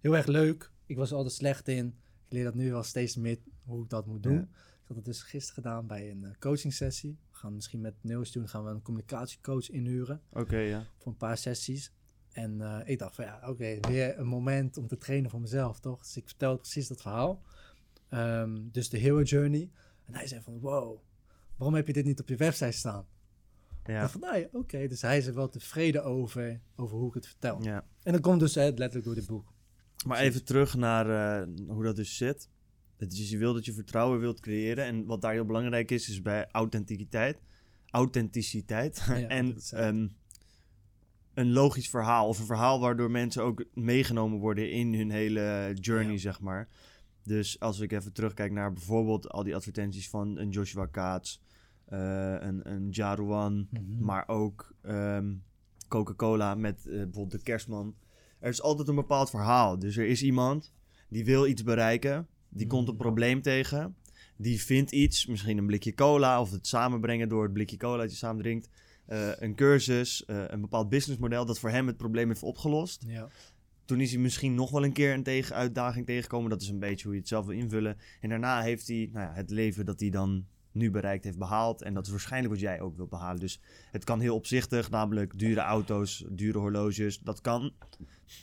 [0.00, 0.70] Heel erg leuk.
[0.86, 1.86] Ik was er altijd slecht in.
[2.26, 4.40] Ik leer dat nu wel steeds meer hoe ik dat moet doen.
[4.42, 7.18] Ik had het dus gisteren gedaan bij een eh, coaching sessie.
[7.30, 10.86] We gaan misschien met Neus doen, gaan we een communicatiecoach inhuren Oké, ja.
[10.98, 11.92] voor een paar sessies.
[12.32, 15.80] En eh, ik dacht van ja, oké, weer een moment om te trainen voor mezelf,
[15.80, 16.02] toch?
[16.02, 17.42] Dus ik vertelde precies dat verhaal.
[18.08, 19.70] Ehm, dus de hero journey.
[20.06, 20.98] En hij zei van wow,
[21.56, 23.06] waarom heb je dit niet op je website staan?
[23.84, 24.00] Ja.
[24.00, 24.88] dacht van nou ja, oké.
[24.88, 27.62] Dus hij is er wel tevreden over, over hoe ik het vertel.
[27.62, 27.86] ja.
[28.02, 29.52] En dat komt dus eh, letterlijk door dit boek.
[30.06, 32.48] Maar even terug naar eh, hoe dat dus zit.
[32.96, 34.84] Het is, je wil dat je vertrouwen wilt creëren.
[34.84, 37.40] En wat daar heel belangrijk is, is bij authenticiteit.
[37.90, 39.04] Authenticiteit.
[39.06, 40.08] Ja, en eh, ehm,
[41.34, 42.28] een logisch verhaal.
[42.28, 46.18] Of een verhaal waardoor mensen ook meegenomen worden in hun hele journey, Ja.
[46.18, 46.68] zeg maar.
[47.24, 51.42] Dus als ik even terugkijk naar bijvoorbeeld al die advertenties van een Joshua Kaats,
[51.84, 51.98] eh,
[52.40, 54.04] een, een Jaruan, Mhm.
[54.04, 55.32] maar ook ehm,
[55.88, 57.94] Coca-Cola met eh, bijvoorbeeld de kerstman.
[58.38, 59.78] Er is altijd een bepaald verhaal.
[59.78, 60.72] Dus er is iemand
[61.08, 63.02] die wil iets bereiken, die komt een Mhm.
[63.02, 63.96] probleem tegen,
[64.36, 68.10] die vindt iets, misschien een blikje cola of het samenbrengen door het blikje cola dat
[68.10, 68.68] je samen drinkt,
[69.12, 73.04] eh, een cursus, eh, een bepaald businessmodel dat voor hem het probleem heeft opgelost.
[73.06, 73.28] Ja.
[73.84, 76.50] Toen is hij misschien nog wel een keer een tegen, uitdaging tegengekomen.
[76.50, 77.96] Dat is een beetje hoe je het zelf wil invullen.
[78.20, 81.82] En daarna heeft hij nou ja, het leven dat hij dan nu bereikt heeft behaald.
[81.82, 83.40] En dat is waarschijnlijk wat jij ook wilt behalen.
[83.40, 87.18] Dus het kan heel opzichtig, namelijk dure auto's, dure horloges.
[87.18, 87.72] Dat kan.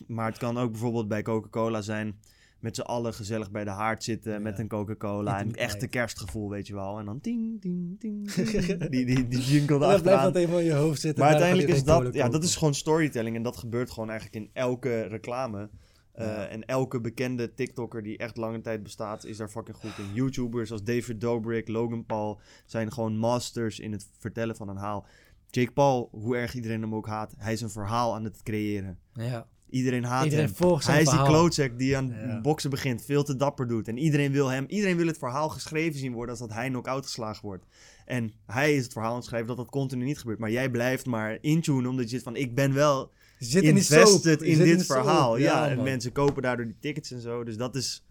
[0.08, 2.20] Maar het kan ook bijvoorbeeld bij Coca-Cola zijn.
[2.60, 4.40] Met z'n allen gezellig bij de haard zitten Ja.
[4.40, 5.32] met een Coca-Cola.
[5.32, 5.74] En het Intimiteit.
[5.74, 7.00] echte kerstgevoel, weet je wel.
[7.00, 8.90] En dan ting, ting, ting, ting.
[8.90, 11.24] Die, die, die jingle Dan blijft dat even in je hoofd zitten.
[11.24, 13.36] Maar uiteindelijk is dat, ja, dat is gewoon storytelling.
[13.36, 15.70] En dat gebeurt gewoon eigenlijk in elke reclame.
[16.16, 16.46] Uh, Ja.
[16.48, 20.14] En elke bekende TikToker die echt lange tijd bestaat, is daar fucking goed in.
[20.14, 25.06] YouTubers als David Dobrik, Logan Paul zijn gewoon masters in het vertellen van een verhaal.
[25.50, 28.98] Jake Paul, hoe erg iedereen hem ook haat, hij is een verhaal aan het creëren.
[29.14, 29.48] Ja.
[29.70, 30.56] Iedereen haat Iedereen hem.
[30.56, 32.42] volgt zijn Hij is die klootzak die aan Ja.
[32.42, 33.88] boksen begint, veel te dapper doet.
[33.88, 37.06] En iedereen wil hem, iedereen wil het verhaal geschreven zien worden als dat hij knock-out
[37.06, 37.66] geslagen wordt.
[38.06, 40.40] En hij is het verhaal aan het schrijven dat dat continu niet gebeurt.
[40.40, 44.42] Maar jij blijft maar intunen omdat je zit van, ik ben wel Je zit invested
[44.42, 45.38] in zit dit verhaal.
[45.38, 45.84] Ja, en man.
[45.86, 47.44] mensen kopen daardoor die tickets en zo.
[47.44, 48.04] Dus dat is...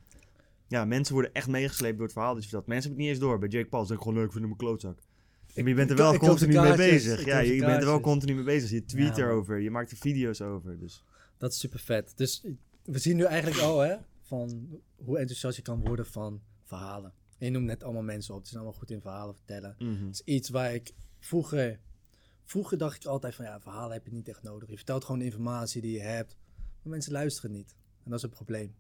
[0.68, 2.35] Ja, mensen worden echt meegesleept door het verhaal.
[2.35, 3.38] Dus dat mensen hebben het niet eens door.
[3.38, 4.99] Bij Jake Paul is het gewoon leuk, ik vind hem een klootzak.
[5.55, 7.21] Maar je bent er ik- wel ik continu mee bezig.
[7.21, 8.71] ik Ja, je bent er wel continu mee bezig.
[8.71, 10.79] Je tweet erover, je maakt er video's over.
[10.79, 11.05] Dus
[11.38, 12.12] Dat is super vet.
[12.16, 12.44] Dus
[12.85, 17.12] we zien nu eigenlijk al hè, van hoe enthousiast je kan worden van verhalen.
[17.38, 19.74] En je noemt net allemaal mensen op, die zijn allemaal goed in verhalen vertellen.
[19.79, 20.05] mhm.
[20.05, 21.81] Dat is iets waar ik vroeger,
[22.44, 24.68] vroeger dacht ik altijd van ja, verhalen heb je niet echt nodig.
[24.68, 26.37] Je vertelt gewoon de informatie die je hebt,
[26.83, 27.74] maar mensen luisteren niet.
[28.05, 28.74] En dat is een probleem.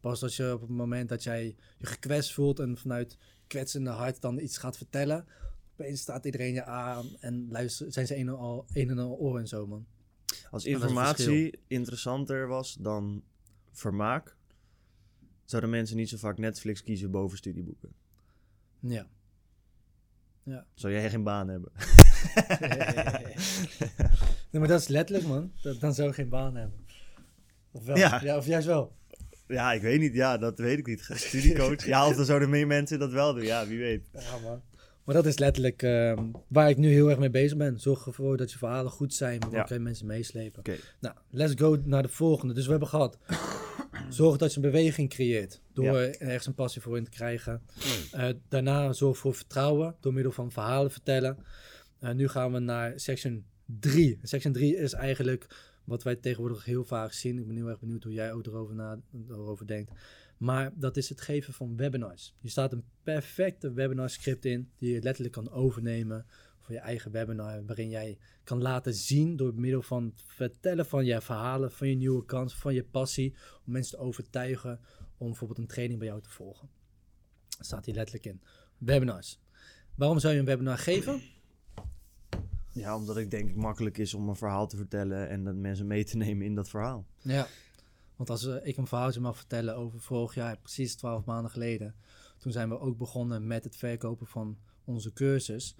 [0.00, 4.20] Pas als je op het moment dat jij je gekwetst voelt en vanuit kwetsende hart
[4.20, 5.26] dan iets gaat vertellen,
[5.72, 9.16] opeens staat iedereen je aan en luisteren, zijn ze een en al, een en al
[9.16, 9.86] oren en zo man.
[10.50, 13.22] Als informatie interessanter was dan
[13.72, 14.36] vermaak,
[15.44, 17.92] zouden mensen niet zo vaak Netflix kiezen boven studieboeken.
[18.80, 19.06] Ja.
[20.74, 21.72] Zou jij geen baan hebben?
[24.50, 25.52] nee, maar dat is letterlijk, man.
[25.62, 26.86] Dat, dan zou je geen baan hebben.
[27.70, 27.96] Of wel?
[27.96, 28.36] Ja.
[28.36, 28.96] of juist wel.
[29.46, 30.14] Ja, ik weet niet.
[30.14, 31.08] Ja, dat weet ik niet.
[31.12, 31.84] Studiecoach.
[31.84, 33.44] ja, of dan zouden meer mensen dat wel doen.
[33.44, 34.08] Ja, wie weet.
[34.12, 34.62] Ja, man.
[35.08, 37.80] Maar dat is letterlijk ehm, waar ik nu heel erg mee bezig ben.
[37.80, 39.64] Zorg ervoor dat je verhalen goed zijn, maar dan Ja.
[39.64, 40.62] kan je mensen meeslepen.
[41.00, 42.54] Nou, let's go naar de volgende.
[42.54, 43.18] Dus we hebben gehad.
[44.08, 45.60] Zorg dat je een beweging creëert.
[45.72, 45.92] Door Ja.
[45.94, 47.62] er ergens een passie voor in te krijgen.
[48.12, 51.38] Eh, daarna zorg voor vertrouwen door middel van verhalen vertellen.
[51.98, 54.18] Eh, nu gaan we naar section 3.
[54.22, 55.46] Section 3 is eigenlijk
[55.84, 57.38] wat wij tegenwoordig heel vaak zien.
[57.38, 59.90] Ik ben heel erg benieuwd hoe jij ook erover, na, erover denkt.
[60.38, 62.34] Maar dat is het geven van webinars.
[62.40, 66.26] Hier staat een perfecte webinar script in die je letterlijk kan overnemen
[66.60, 67.64] voor je eigen webinar.
[67.64, 71.94] Waarin jij kan laten zien door middel van het vertellen van je verhalen, van je
[71.94, 73.34] nieuwe kans, van je passie.
[73.66, 74.80] Om mensen te overtuigen
[75.16, 76.68] om bijvoorbeeld een training bij jou te volgen.
[77.56, 78.40] Dat staat hier letterlijk in.
[78.78, 79.40] Webinars.
[79.94, 81.22] Waarom zou je een webinar geven?
[82.70, 85.86] Ja, omdat ik denk het makkelijk is om een verhaal te vertellen en dat mensen
[85.86, 87.06] mee te nemen in dat verhaal.
[87.22, 87.46] Ja.
[88.18, 91.94] Want als ik een verhaaltje mag vertellen over vorig jaar, precies twaalf maanden geleden.
[92.38, 95.76] Toen zijn we ook begonnen met het verkopen van onze cursus.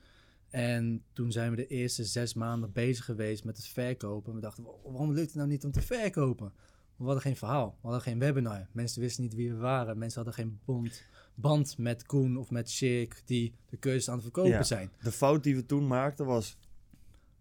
[0.51, 4.35] En toen zijn we de eerste zes maanden bezig geweest met het verkopen.
[4.35, 6.53] We dachten, "Wa- waarom lukt het nou niet om te verkopen?
[6.97, 8.69] We hadden geen verhaal, we hadden geen webinar.
[8.73, 9.99] Mensen wisten niet wie we waren.
[9.99, 14.23] Mensen hadden geen bond, band met Koen of met Shik die de cursus aan het
[14.23, 14.63] verkopen Ja.
[14.63, 14.91] zijn.
[15.03, 16.57] De fout die we toen maakten was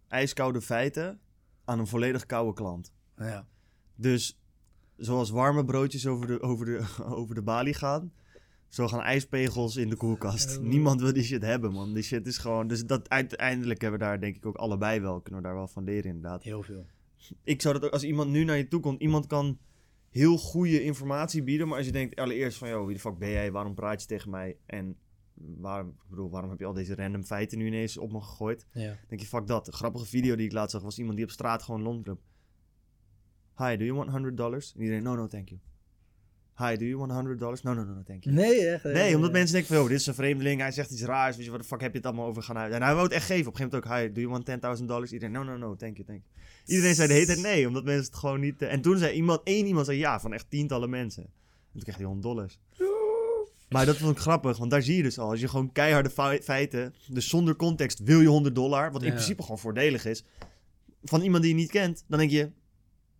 [0.08, 1.20] ijskoude feiten
[1.64, 2.92] aan een volledig koude klant.
[3.16, 3.46] Ja,
[3.94, 4.37] Dus
[4.98, 6.84] zoals warme broodjes over de, over de,
[7.20, 8.12] over de balie gaan,
[8.68, 10.58] zo gaan ijspegels in de koelkast.
[10.58, 10.64] Oh.
[10.64, 11.94] Niemand wil die shit hebben, man.
[11.94, 12.68] Die shit is gewoon...
[12.68, 15.68] Dus dat, uiteindelijk hebben we daar denk ik ook allebei wel, kunnen we daar wel
[15.68, 16.42] van leren inderdaad.
[16.42, 16.86] heel veel.
[17.44, 19.58] Ik zou dat ook, als iemand nu naar je toe komt, iemand kan
[20.08, 23.30] heel goede informatie bieden, maar als je denkt allereerst van, joh, wie de fuck ben
[23.30, 23.52] jij?
[23.52, 24.56] Waarom praat je tegen mij?
[24.66, 24.96] En
[25.34, 28.66] waarom, ik bedoel, waarom heb je al deze random feiten nu ineens op me gegooid?
[28.72, 28.96] Ja.
[29.08, 29.66] denk je, fuck dat.
[29.66, 32.20] Een grappige video die ik laatst zag was iemand die op straat gewoon rondliep.
[33.58, 34.72] Hi, do you want 100 dollars?
[34.76, 35.60] En iedereen, no, no, thank you.
[36.56, 37.62] Hi, do you want 100 dollars?
[37.62, 38.36] No, no, no, no, thank you.
[38.36, 38.84] Nee, echt.
[38.84, 41.44] Nee, omdat mensen denken van, oh, dit is een vreemdeling, hij zegt iets raars, weet
[41.44, 42.72] je, wat de fuck heb je het allemaal over gaan uit?
[42.72, 43.46] En hij wou het echt geven.
[43.46, 45.12] Op een gegeven moment ook, hi, do you want 10.000 dollars?
[45.12, 46.46] Iedereen, no, no, no, thank you, thank you.
[46.66, 48.62] Iedereen zei de hele tijd nee, omdat mensen het gewoon niet...
[48.62, 51.22] eh, en toen zei iemand, één iemand zei ja, van echt tientallen mensen.
[51.22, 51.30] En
[51.72, 52.58] toen kreeg hij 100 dollars.
[53.68, 55.30] Maar dat vond ik grappig, want daar zie je dus al.
[55.30, 59.06] Als je gewoon keiharde fei- feiten, dus zonder context wil je 100 dollar, wat in
[59.08, 59.12] Ja.
[59.14, 60.24] principe gewoon voordelig is,
[61.02, 62.50] van iemand die je niet kent, dan denk je,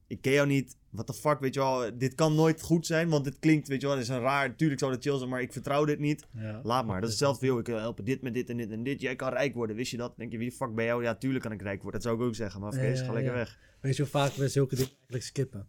[0.09, 3.09] ik ken jou niet, what the fuck, weet je wel, dit kan nooit goed zijn,
[3.09, 5.29] want dit klinkt, weet je wel, dit is een raar, tuurlijk zou het chill zijn,
[5.29, 6.27] maar ik vertrouw dit niet.
[6.35, 6.61] Ja.
[6.63, 8.83] Laat maar, dat is hetzelfde veel, ik wil helpen dit met dit en dit en
[8.83, 10.09] dit, jij kan rijk worden, wist je dat?
[10.09, 11.03] Dan denk je, wie de fuck ben jou?
[11.03, 13.13] Ja, tuurlijk kan ik rijk worden, dat zou ik ook zeggen, maar Kees, Ja, ga
[13.13, 13.59] lekker weg.
[13.81, 15.67] Weet je hoe vaak we zulke dingen eigenlijk skippen?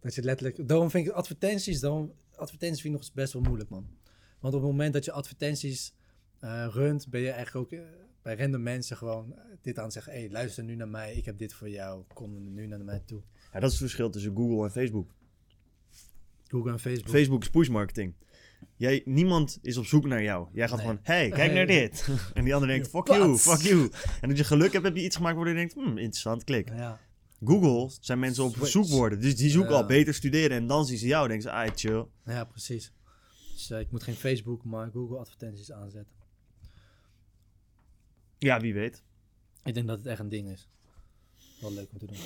[0.00, 0.68] Dat je letterlijk...
[0.68, 3.86] Daarom vind ik advertenties, daarom, advertenties vind ik nog eens best wel moeilijk, man.
[4.40, 5.94] Want op het moment dat je advertenties
[6.40, 7.86] eh runt, ben je eigenlijk ook eh,
[8.22, 10.12] bij random mensen gewoon eh, dit aan het zeggen.
[10.12, 13.02] Hé, hey, luister nu naar mij, ik heb dit voor jou, kom nu naar mij
[13.06, 13.22] toe.
[13.52, 15.14] Ja, dat is het verschil tussen Google en Facebook.
[16.48, 17.08] Google en Facebook.
[17.08, 18.14] Facebook is push marketing.
[18.76, 20.48] Jij, niemand is op zoek naar jou.
[20.52, 20.86] Jij gaat Nee.
[20.86, 22.08] gewoon, hey, kijk naar dit.
[22.34, 23.90] en die ander denkt, fuck you, fuck you.
[24.20, 26.68] En als je geluk hebt, heb je iets gemaakt waar je denkt, hmm, interessant, klik.
[26.68, 27.00] Ja,
[27.44, 29.20] Google zijn mensen op zoekwoorden.
[29.20, 29.76] Dus die zoeken Ja.
[29.80, 30.56] al beter studeren.
[30.56, 32.06] En dan zien ze jou en denken ze, ah, chill.
[32.24, 32.92] ja, precies.
[33.52, 36.14] Dus eh, ik moet geen Facebook, maar Google advertenties aanzetten.
[38.38, 39.02] Ja, wie weet.
[39.64, 40.68] Ik denk dat het echt een ding is.
[41.62, 42.16] Wel leuk om te doen.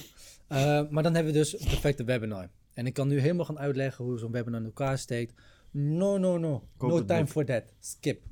[0.46, 2.49] Eh, maar dan hebben we dus perfecte webinar.
[2.75, 5.35] En ik kan nu helemaal gaan uitleggen hoe zo'n webinar in elkaar steekt.
[5.70, 6.68] No, no, no.
[6.77, 7.29] Koop no time boek.
[7.31, 7.62] for that.
[7.81, 8.22] Skip.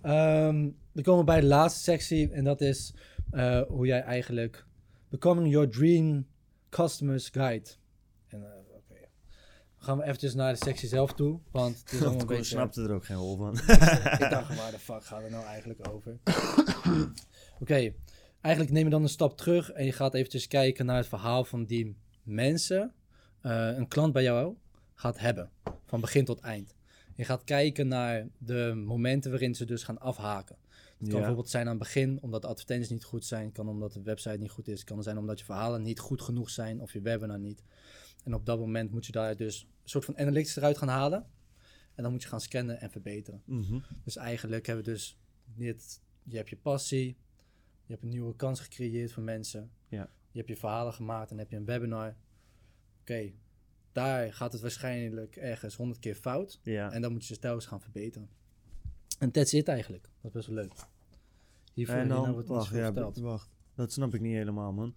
[0.00, 2.30] Ehm we komen bij de laatste sectie.
[2.30, 2.94] En dat is
[3.30, 4.66] eh, hoe jij eigenlijk...
[5.08, 6.26] Becoming your dream
[6.68, 7.70] customers guide.
[8.28, 8.62] En eh.
[9.76, 11.40] Dan gaan we eventjes naar de sectie zelf toe.
[11.50, 12.44] Want het is allemaal een Ik beetje...
[12.44, 13.52] snapte er ook geen rol van.
[13.54, 13.66] Ik
[14.30, 16.18] dacht, waar de fuck gaat het nou eigenlijk over?
[17.62, 17.92] Oké,
[18.44, 21.44] eigenlijk neem je dan een stap terug en je gaat eventjes kijken naar het verhaal
[21.44, 22.94] van die mensen,
[23.40, 24.56] eh, een klant bij jou
[24.94, 25.50] gaat hebben,
[25.86, 26.74] van begin tot eind.
[27.14, 30.56] Je gaat kijken naar de momenten waarin ze dus gaan afhaken.
[30.60, 31.14] Het kan Ja.
[31.14, 34.36] bijvoorbeeld zijn aan het begin omdat de advertenties niet goed zijn, kan omdat de website
[34.38, 37.38] niet goed is, kan zijn omdat je verhalen niet goed genoeg zijn of je webinar
[37.38, 37.62] niet.
[38.24, 41.26] En op dat moment moet je daar dus een soort van analytics eruit gaan halen.
[41.94, 43.42] En dan moet je gaan scannen en verbeteren.
[43.44, 43.78] Mhm.
[44.04, 47.16] Dus eigenlijk hebben we dus dit, je hebt je passie,
[47.86, 49.70] je hebt een nieuwe kans gecreëerd voor mensen.
[49.88, 50.10] Ja.
[50.30, 52.16] Je hebt je verhalen gemaakt en heb je een webinar.
[53.00, 53.32] Oké,
[53.92, 56.60] daar gaat het waarschijnlijk ergens honderd keer fout.
[56.62, 56.92] Ja.
[56.92, 58.28] En dan moet je ze telkens gaan verbeteren.
[59.18, 60.02] En that's it eigenlijk.
[60.02, 60.72] Dat is best wel leuk.
[61.72, 63.50] Hiervoor, En dan, wordt wacht, ja, wacht.
[63.74, 64.94] Dat snap ik niet helemaal, man.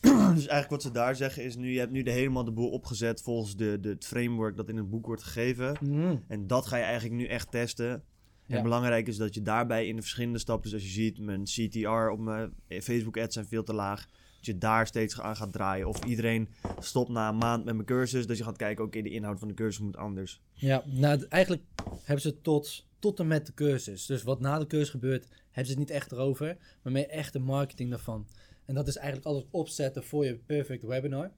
[0.00, 2.70] dus eigenlijk wat ze daar zeggen is nu, je hebt nu de helemaal de boel
[2.70, 5.76] opgezet volgens de, de, het framework dat in het boek wordt gegeven.
[5.80, 6.16] Mhm.
[6.28, 8.04] En dat ga je eigenlijk nu echt testen.
[8.46, 8.56] Ja.
[8.56, 11.44] En belangrijk is dat je daarbij in de verschillende stappen, dus als je ziet, mijn
[11.44, 14.08] CTR op mijn Facebook ads zijn veel te laag.
[14.36, 15.88] Dat je daar steeds aan gaat draaien.
[15.88, 18.26] Of iedereen stopt na een maand met mijn cursus.
[18.26, 20.40] Dat je gaat kijken, oké, de inhoud van de cursus moet anders.
[20.52, 21.62] Ja, nou, eigenlijk
[22.02, 24.06] hebben ze tot, tot en met de cursus.
[24.06, 27.32] Dus wat na de cursus gebeurt, hebben ze het niet echt erover, maar meer echt
[27.32, 28.26] de marketing daarvan.
[28.64, 31.30] En dat is eigenlijk alles opzetten voor je perfect webinar.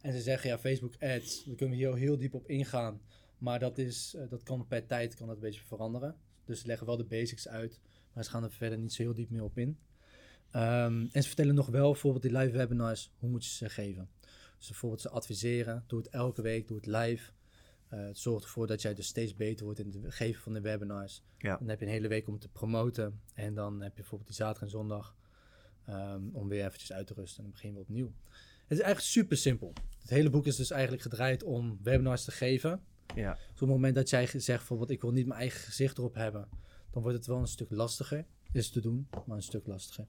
[0.00, 3.00] En ze zeggen, ja, Facebook ads, daar kunnen we hier heel diep op ingaan.
[3.38, 6.16] Maar dat, is, eh, dat kan per tijd kan dat een beetje veranderen.
[6.44, 7.80] Dus ze leggen wel de basics uit,
[8.12, 9.78] maar ze gaan er verder niet zo heel diep meer op in.
[10.50, 14.08] Ehm, en ze vertellen nog wel, bijvoorbeeld die live webinars, hoe moet je ze geven.
[14.58, 17.30] Dus bijvoorbeeld ze adviseren, doe het elke week, doe het live.
[17.88, 20.60] Eh, het zorgt ervoor dat jij dus steeds beter wordt in het geven van de
[20.60, 21.22] webinars.
[21.38, 21.56] Ja.
[21.56, 23.20] Dan heb je een hele week om te promoten.
[23.34, 25.16] En dan heb je bijvoorbeeld die zaterdag en zondag
[25.86, 27.36] ehm, om weer eventjes uit te rusten.
[27.38, 28.12] En dan begin je weer opnieuw.
[28.66, 29.72] Het is eigenlijk super simpel.
[30.00, 32.84] Het hele boek is dus eigenlijk gedraaid om webinars te geven.
[33.14, 33.32] Ja.
[33.32, 36.14] Dus op het moment dat jij zegt bijvoorbeeld ik wil niet mijn eigen gezicht erop
[36.14, 36.48] hebben.
[36.90, 38.24] Dan wordt het wel een stuk lastiger.
[38.52, 40.06] Is te doen, maar een stuk lastiger.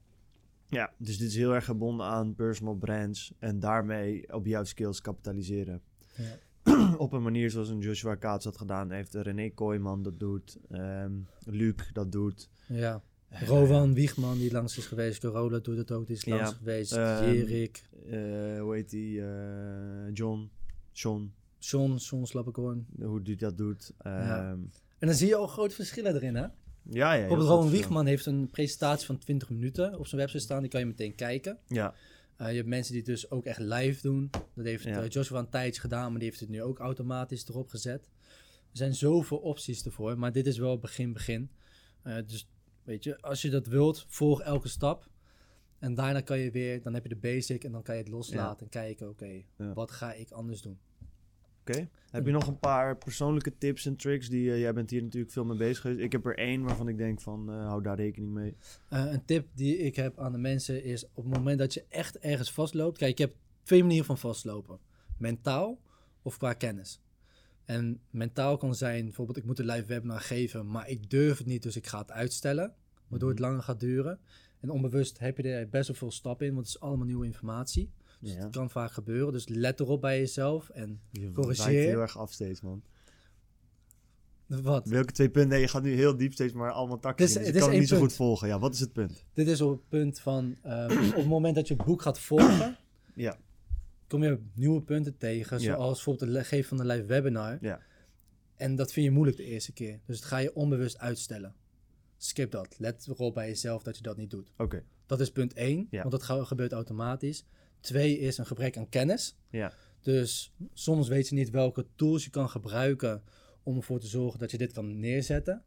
[0.66, 3.32] ja, dus dit is heel erg gebonden aan personal brands.
[3.38, 5.82] En daarmee op jouw skills kapitaliseren.
[6.16, 6.38] Ja.
[6.98, 8.90] op een manier zoals een Joshua Kaats had gedaan.
[8.90, 10.58] Heeft René Kooijman dat doet.
[10.70, 11.12] ehm
[11.44, 12.48] Luc dat doet.
[12.68, 13.02] Ja.
[13.30, 15.20] Rowan Wiegman die langs is geweest.
[15.20, 16.92] Corolla doet het ook, die is Ja, langs geweest.
[16.92, 19.22] ehm, Jerik, eh, hoe heet die?
[19.22, 20.50] eh, John.
[20.92, 21.32] Sean.
[21.58, 22.86] John, John Slappekorn.
[23.02, 23.92] Hoe die dat doet.
[24.04, 24.38] Ja.
[24.50, 24.60] Ehm,
[24.98, 26.42] En dan zie je al grote verschillen erin, hè?
[26.42, 27.18] ja, ja.
[27.18, 27.70] Bijvoorbeeld Rowan.
[27.70, 30.60] Wiegman heeft een presentatie van 20 minuten op zijn website staan.
[30.60, 31.58] Die kan je meteen kijken.
[31.66, 31.94] Ja,
[32.36, 34.30] Eh, je hebt mensen die het dus ook echt live doen.
[34.54, 35.02] Dat heeft Ja.
[35.02, 38.08] eh, Joshua een tijdje gedaan, maar die heeft het nu ook automatisch erop gezet.
[38.70, 41.50] Er zijn zoveel opties ervoor, maar dit is wel begin begin.
[42.02, 42.48] Eh, dus
[42.84, 45.08] weet je, als je dat wilt, volg elke stap.
[45.78, 48.10] En daarna kan je weer, dan heb je de basic en dan kan je het
[48.10, 49.72] loslaten en kijken, oké, Ja.
[49.72, 50.78] wat ga ik anders doen?
[51.68, 51.88] Oké.
[52.10, 54.28] Heb je nog een paar persoonlijke tips en tricks?
[54.28, 56.00] Die, eh, jij bent hier natuurlijk veel mee bezig geweest.
[56.00, 58.56] Ik heb er één waarvan ik denk van, eh, hou daar rekening mee.
[58.88, 61.84] Eh, een tip die ik heb aan de mensen is op het moment dat je
[61.88, 62.98] echt ergens vastloopt.
[62.98, 64.78] Kijk, je hebt twee manieren van vastlopen:
[65.16, 65.80] mentaal
[66.22, 67.00] of qua kennis.
[67.64, 71.46] En mentaal kan zijn bijvoorbeeld: ik moet een live webinar geven, maar ik durf het
[71.46, 72.74] niet, dus ik ga het uitstellen,
[73.08, 74.18] waardoor het langer gaat duren.
[74.60, 77.26] En onbewust heb je er best wel veel stappen in, want het is allemaal nieuwe
[77.26, 77.90] informatie.
[78.20, 78.38] Dus Ja.
[78.38, 79.32] het kan vaak gebeuren.
[79.32, 81.64] Dus let erop bij jezelf en Je Corrigeer.
[81.64, 82.82] wijkt heel erg af steeds, man.
[84.46, 84.88] wat?
[84.88, 85.50] Welke twee punten?
[85.50, 87.28] Nee, je gaat nu heel diep steeds, maar allemaal takjes.
[87.34, 88.48] Het dus het ik kan het niet zo één goed volgen.
[88.48, 89.24] Ja, wat is het punt?
[89.32, 92.18] Dit is op het punt van ehm, op het moment dat je het boek gaat
[92.20, 92.76] volgen.
[93.14, 93.38] Ja.
[94.08, 95.64] kom je nieuwe punten tegen, Ja.
[95.74, 97.58] zoals bijvoorbeeld het geven van een live webinar.
[97.60, 97.80] Ja.
[98.56, 100.00] En dat vind je moeilijk de eerste keer.
[100.06, 101.54] Dus dat ga je onbewust uitstellen.
[102.16, 102.78] Skip dat.
[102.78, 104.52] Let erop bij jezelf dat je dat niet doet.
[104.56, 105.98] Oké, Dat is punt 1, Ja.
[106.04, 107.44] want dat gebeurt automatisch.
[107.80, 109.36] Twee is een gebrek aan kennis.
[109.50, 109.72] ja.
[110.00, 113.22] Dus soms weet je niet welke tools je kan gebruiken
[113.62, 115.62] om ervoor te zorgen dat je dit kan neerzetten.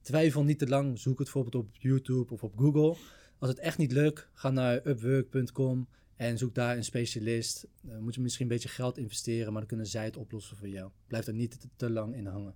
[0.00, 2.96] Twijfel niet te lang, zoek het bijvoorbeeld op YouTube of op Google.
[3.38, 7.66] Als het echt niet lukt, ga naar upwork.com en zoek daar een specialist.
[7.80, 10.68] Dan moet je misschien een beetje geld investeren, maar dan kunnen zij het oplossen voor
[10.68, 10.90] jou.
[11.06, 12.54] Blijf er niet te, te lang in hangen.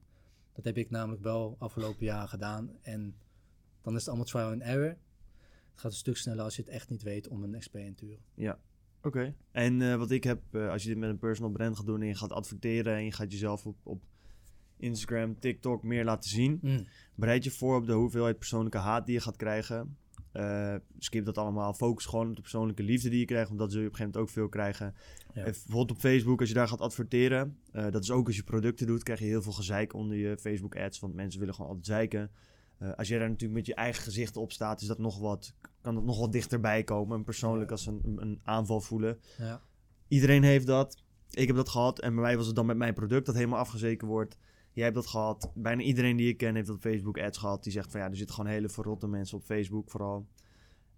[0.53, 3.17] Dat heb ik namelijk wel afgelopen jaar gedaan en
[3.83, 4.97] dan is het allemaal trial and error.
[5.71, 7.95] Het gaat een stuk sneller als je het echt niet weet om een expert in
[7.95, 8.23] te huren.
[9.03, 9.35] Oké.
[9.53, 12.01] En eh, wat ik heb, eh, als je dit met een personal brand gaat doen
[12.01, 14.03] en je gaat adverteren en je gaat jezelf op, op
[14.77, 16.87] Instagram, TikTok meer laten zien, Mm.
[17.15, 19.97] bereid je voor op de hoeveelheid persoonlijke haat die je gaat krijgen.
[20.33, 21.75] Eh, skip dat allemaal.
[21.75, 23.99] Focus gewoon op de persoonlijke liefde die je krijgt, want dat zul je op een
[23.99, 24.95] gegeven moment ook veel krijgen.
[25.35, 25.43] Ja.
[25.43, 28.87] Bijvoorbeeld op Facebook, als je daar gaat adverteren, eh, dat is ook als je producten
[28.87, 31.87] doet, krijg je heel veel gezeik onder je Facebook ads, want mensen willen gewoon altijd
[31.87, 32.31] zeiken.
[32.79, 35.55] Eh, als jij daar natuurlijk met je eigen gezicht op staat, is dat nog wat,
[35.81, 37.17] kan dat nog wat dichterbij komen.
[37.17, 39.19] En persoonlijk als een, een- aanval voelen.
[39.39, 39.63] Ja.
[40.09, 41.03] Iedereen heeft dat.
[41.31, 42.01] Ik heb dat gehad.
[42.01, 44.39] En bij mij was het dan met mijn product dat helemaal afgezeken wordt.
[44.73, 45.51] Jij hebt dat gehad.
[45.55, 47.63] Bijna iedereen die ik ken heeft dat Facebook ads gehad.
[47.63, 50.27] Die zegt van ja, er zitten gewoon hele verrotte mensen op Facebook vooral.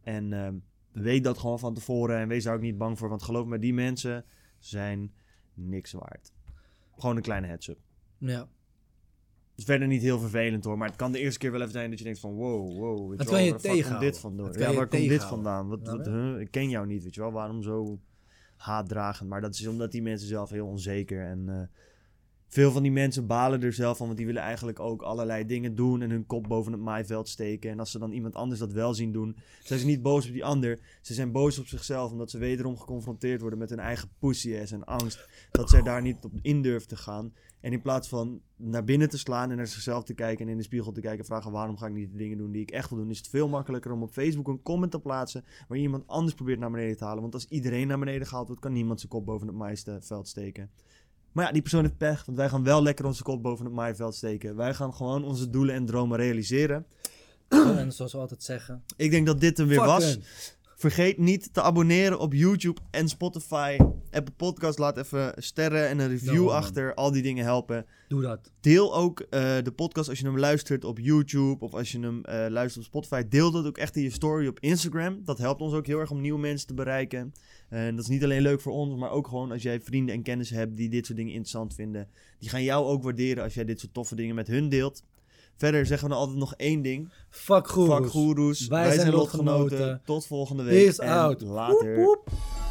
[0.00, 0.54] En ehm,
[0.92, 2.18] weet dat gewoon van tevoren.
[2.18, 3.08] En wees daar ook niet bang voor.
[3.08, 4.24] Want geloof me, die mensen
[4.58, 5.12] zijn
[5.54, 6.32] niks waard.
[6.94, 7.78] Gewoon een kleine heads up.
[8.18, 8.48] ja.
[9.60, 10.78] Het is verder niet heel vervelend hoor.
[10.78, 13.08] Maar het kan de eerste keer wel even zijn dat je denkt van wow, wow.
[13.08, 14.52] Weet wel, kan je waar komt dit vandaan?
[14.52, 15.68] Ja, waar komt dit vandaan?
[15.68, 16.40] Wat, wat, huh?
[16.40, 17.32] Ik ken jou niet, weet je wel.
[17.32, 17.98] Waarom zo
[18.56, 19.28] haatdragend?
[19.28, 21.60] Maar dat is omdat die mensen zelf heel onzeker en eh,
[22.50, 25.74] veel van die mensen balen er zelf van, want die willen eigenlijk ook allerlei dingen
[25.74, 27.70] doen en hun kop boven het maaiveld steken.
[27.70, 30.32] En als ze dan iemand anders dat wel zien doen, zijn ze niet boos op
[30.32, 30.78] die ander.
[31.00, 34.84] Ze zijn boos op zichzelf, omdat ze wederom geconfronteerd worden met hun eigen pussy-ass en
[34.84, 35.28] angst.
[35.50, 37.32] Dat zij daar niet op in durven te gaan.
[37.60, 40.56] En in plaats van naar binnen te slaan en naar zichzelf te kijken en in
[40.56, 42.70] de spiegel te kijken en vragen waarom ga ik niet de dingen doen die ik
[42.70, 45.78] echt wil doen, is het veel makkelijker om op Facebook een comment te plaatsen waar
[45.78, 47.20] iemand anders probeert naar beneden te halen.
[47.22, 50.70] Want als iedereen naar beneden gehaald wordt, kan niemand zijn kop boven het maaiveld steken.
[51.32, 53.74] Maar ja, die persoon heeft pech, want wij gaan wel lekker onze kop boven het
[53.74, 54.56] maaiveld steken.
[54.56, 56.86] Wij gaan gewoon onze doelen en dromen realiseren.
[57.48, 58.82] En zoals we altijd zeggen.
[58.96, 60.18] Ik denk dat dit hem weer fuck was.
[60.76, 63.76] Vergeet niet te abonneren op YouTube en Spotify.
[64.10, 66.94] Apple Podcast, laat even sterren en een review No, achter.
[66.94, 67.86] Al die dingen helpen.
[68.08, 68.50] Doe dat.
[68.60, 72.24] Deel ook eh, de podcast als je hem luistert op YouTube of als je hem
[72.24, 73.28] eh, luistert op Spotify.
[73.28, 75.20] Deel dat ook echt in je story op Instagram.
[75.24, 77.32] Dat helpt ons ook heel erg om nieuwe mensen te bereiken.
[77.70, 80.22] En dat is niet alleen leuk voor ons, maar ook gewoon als jij vrienden en
[80.22, 82.09] kennis hebt die dit soort dingen interessant vinden.
[82.38, 85.03] Die gaan jou ook waarderen als jij dit soort toffe dingen met hun deelt.
[85.57, 87.12] Verder zeggen we dan altijd nog één ding.
[87.30, 88.03] Fuck goeroes.
[88.03, 88.66] Fuck goeroes.
[88.66, 90.01] Wij zijn lotgenoten.
[90.05, 90.84] Tot volgende week.
[90.84, 91.40] Peace en out.
[91.40, 91.97] Later.
[91.97, 92.69] Woep, woep.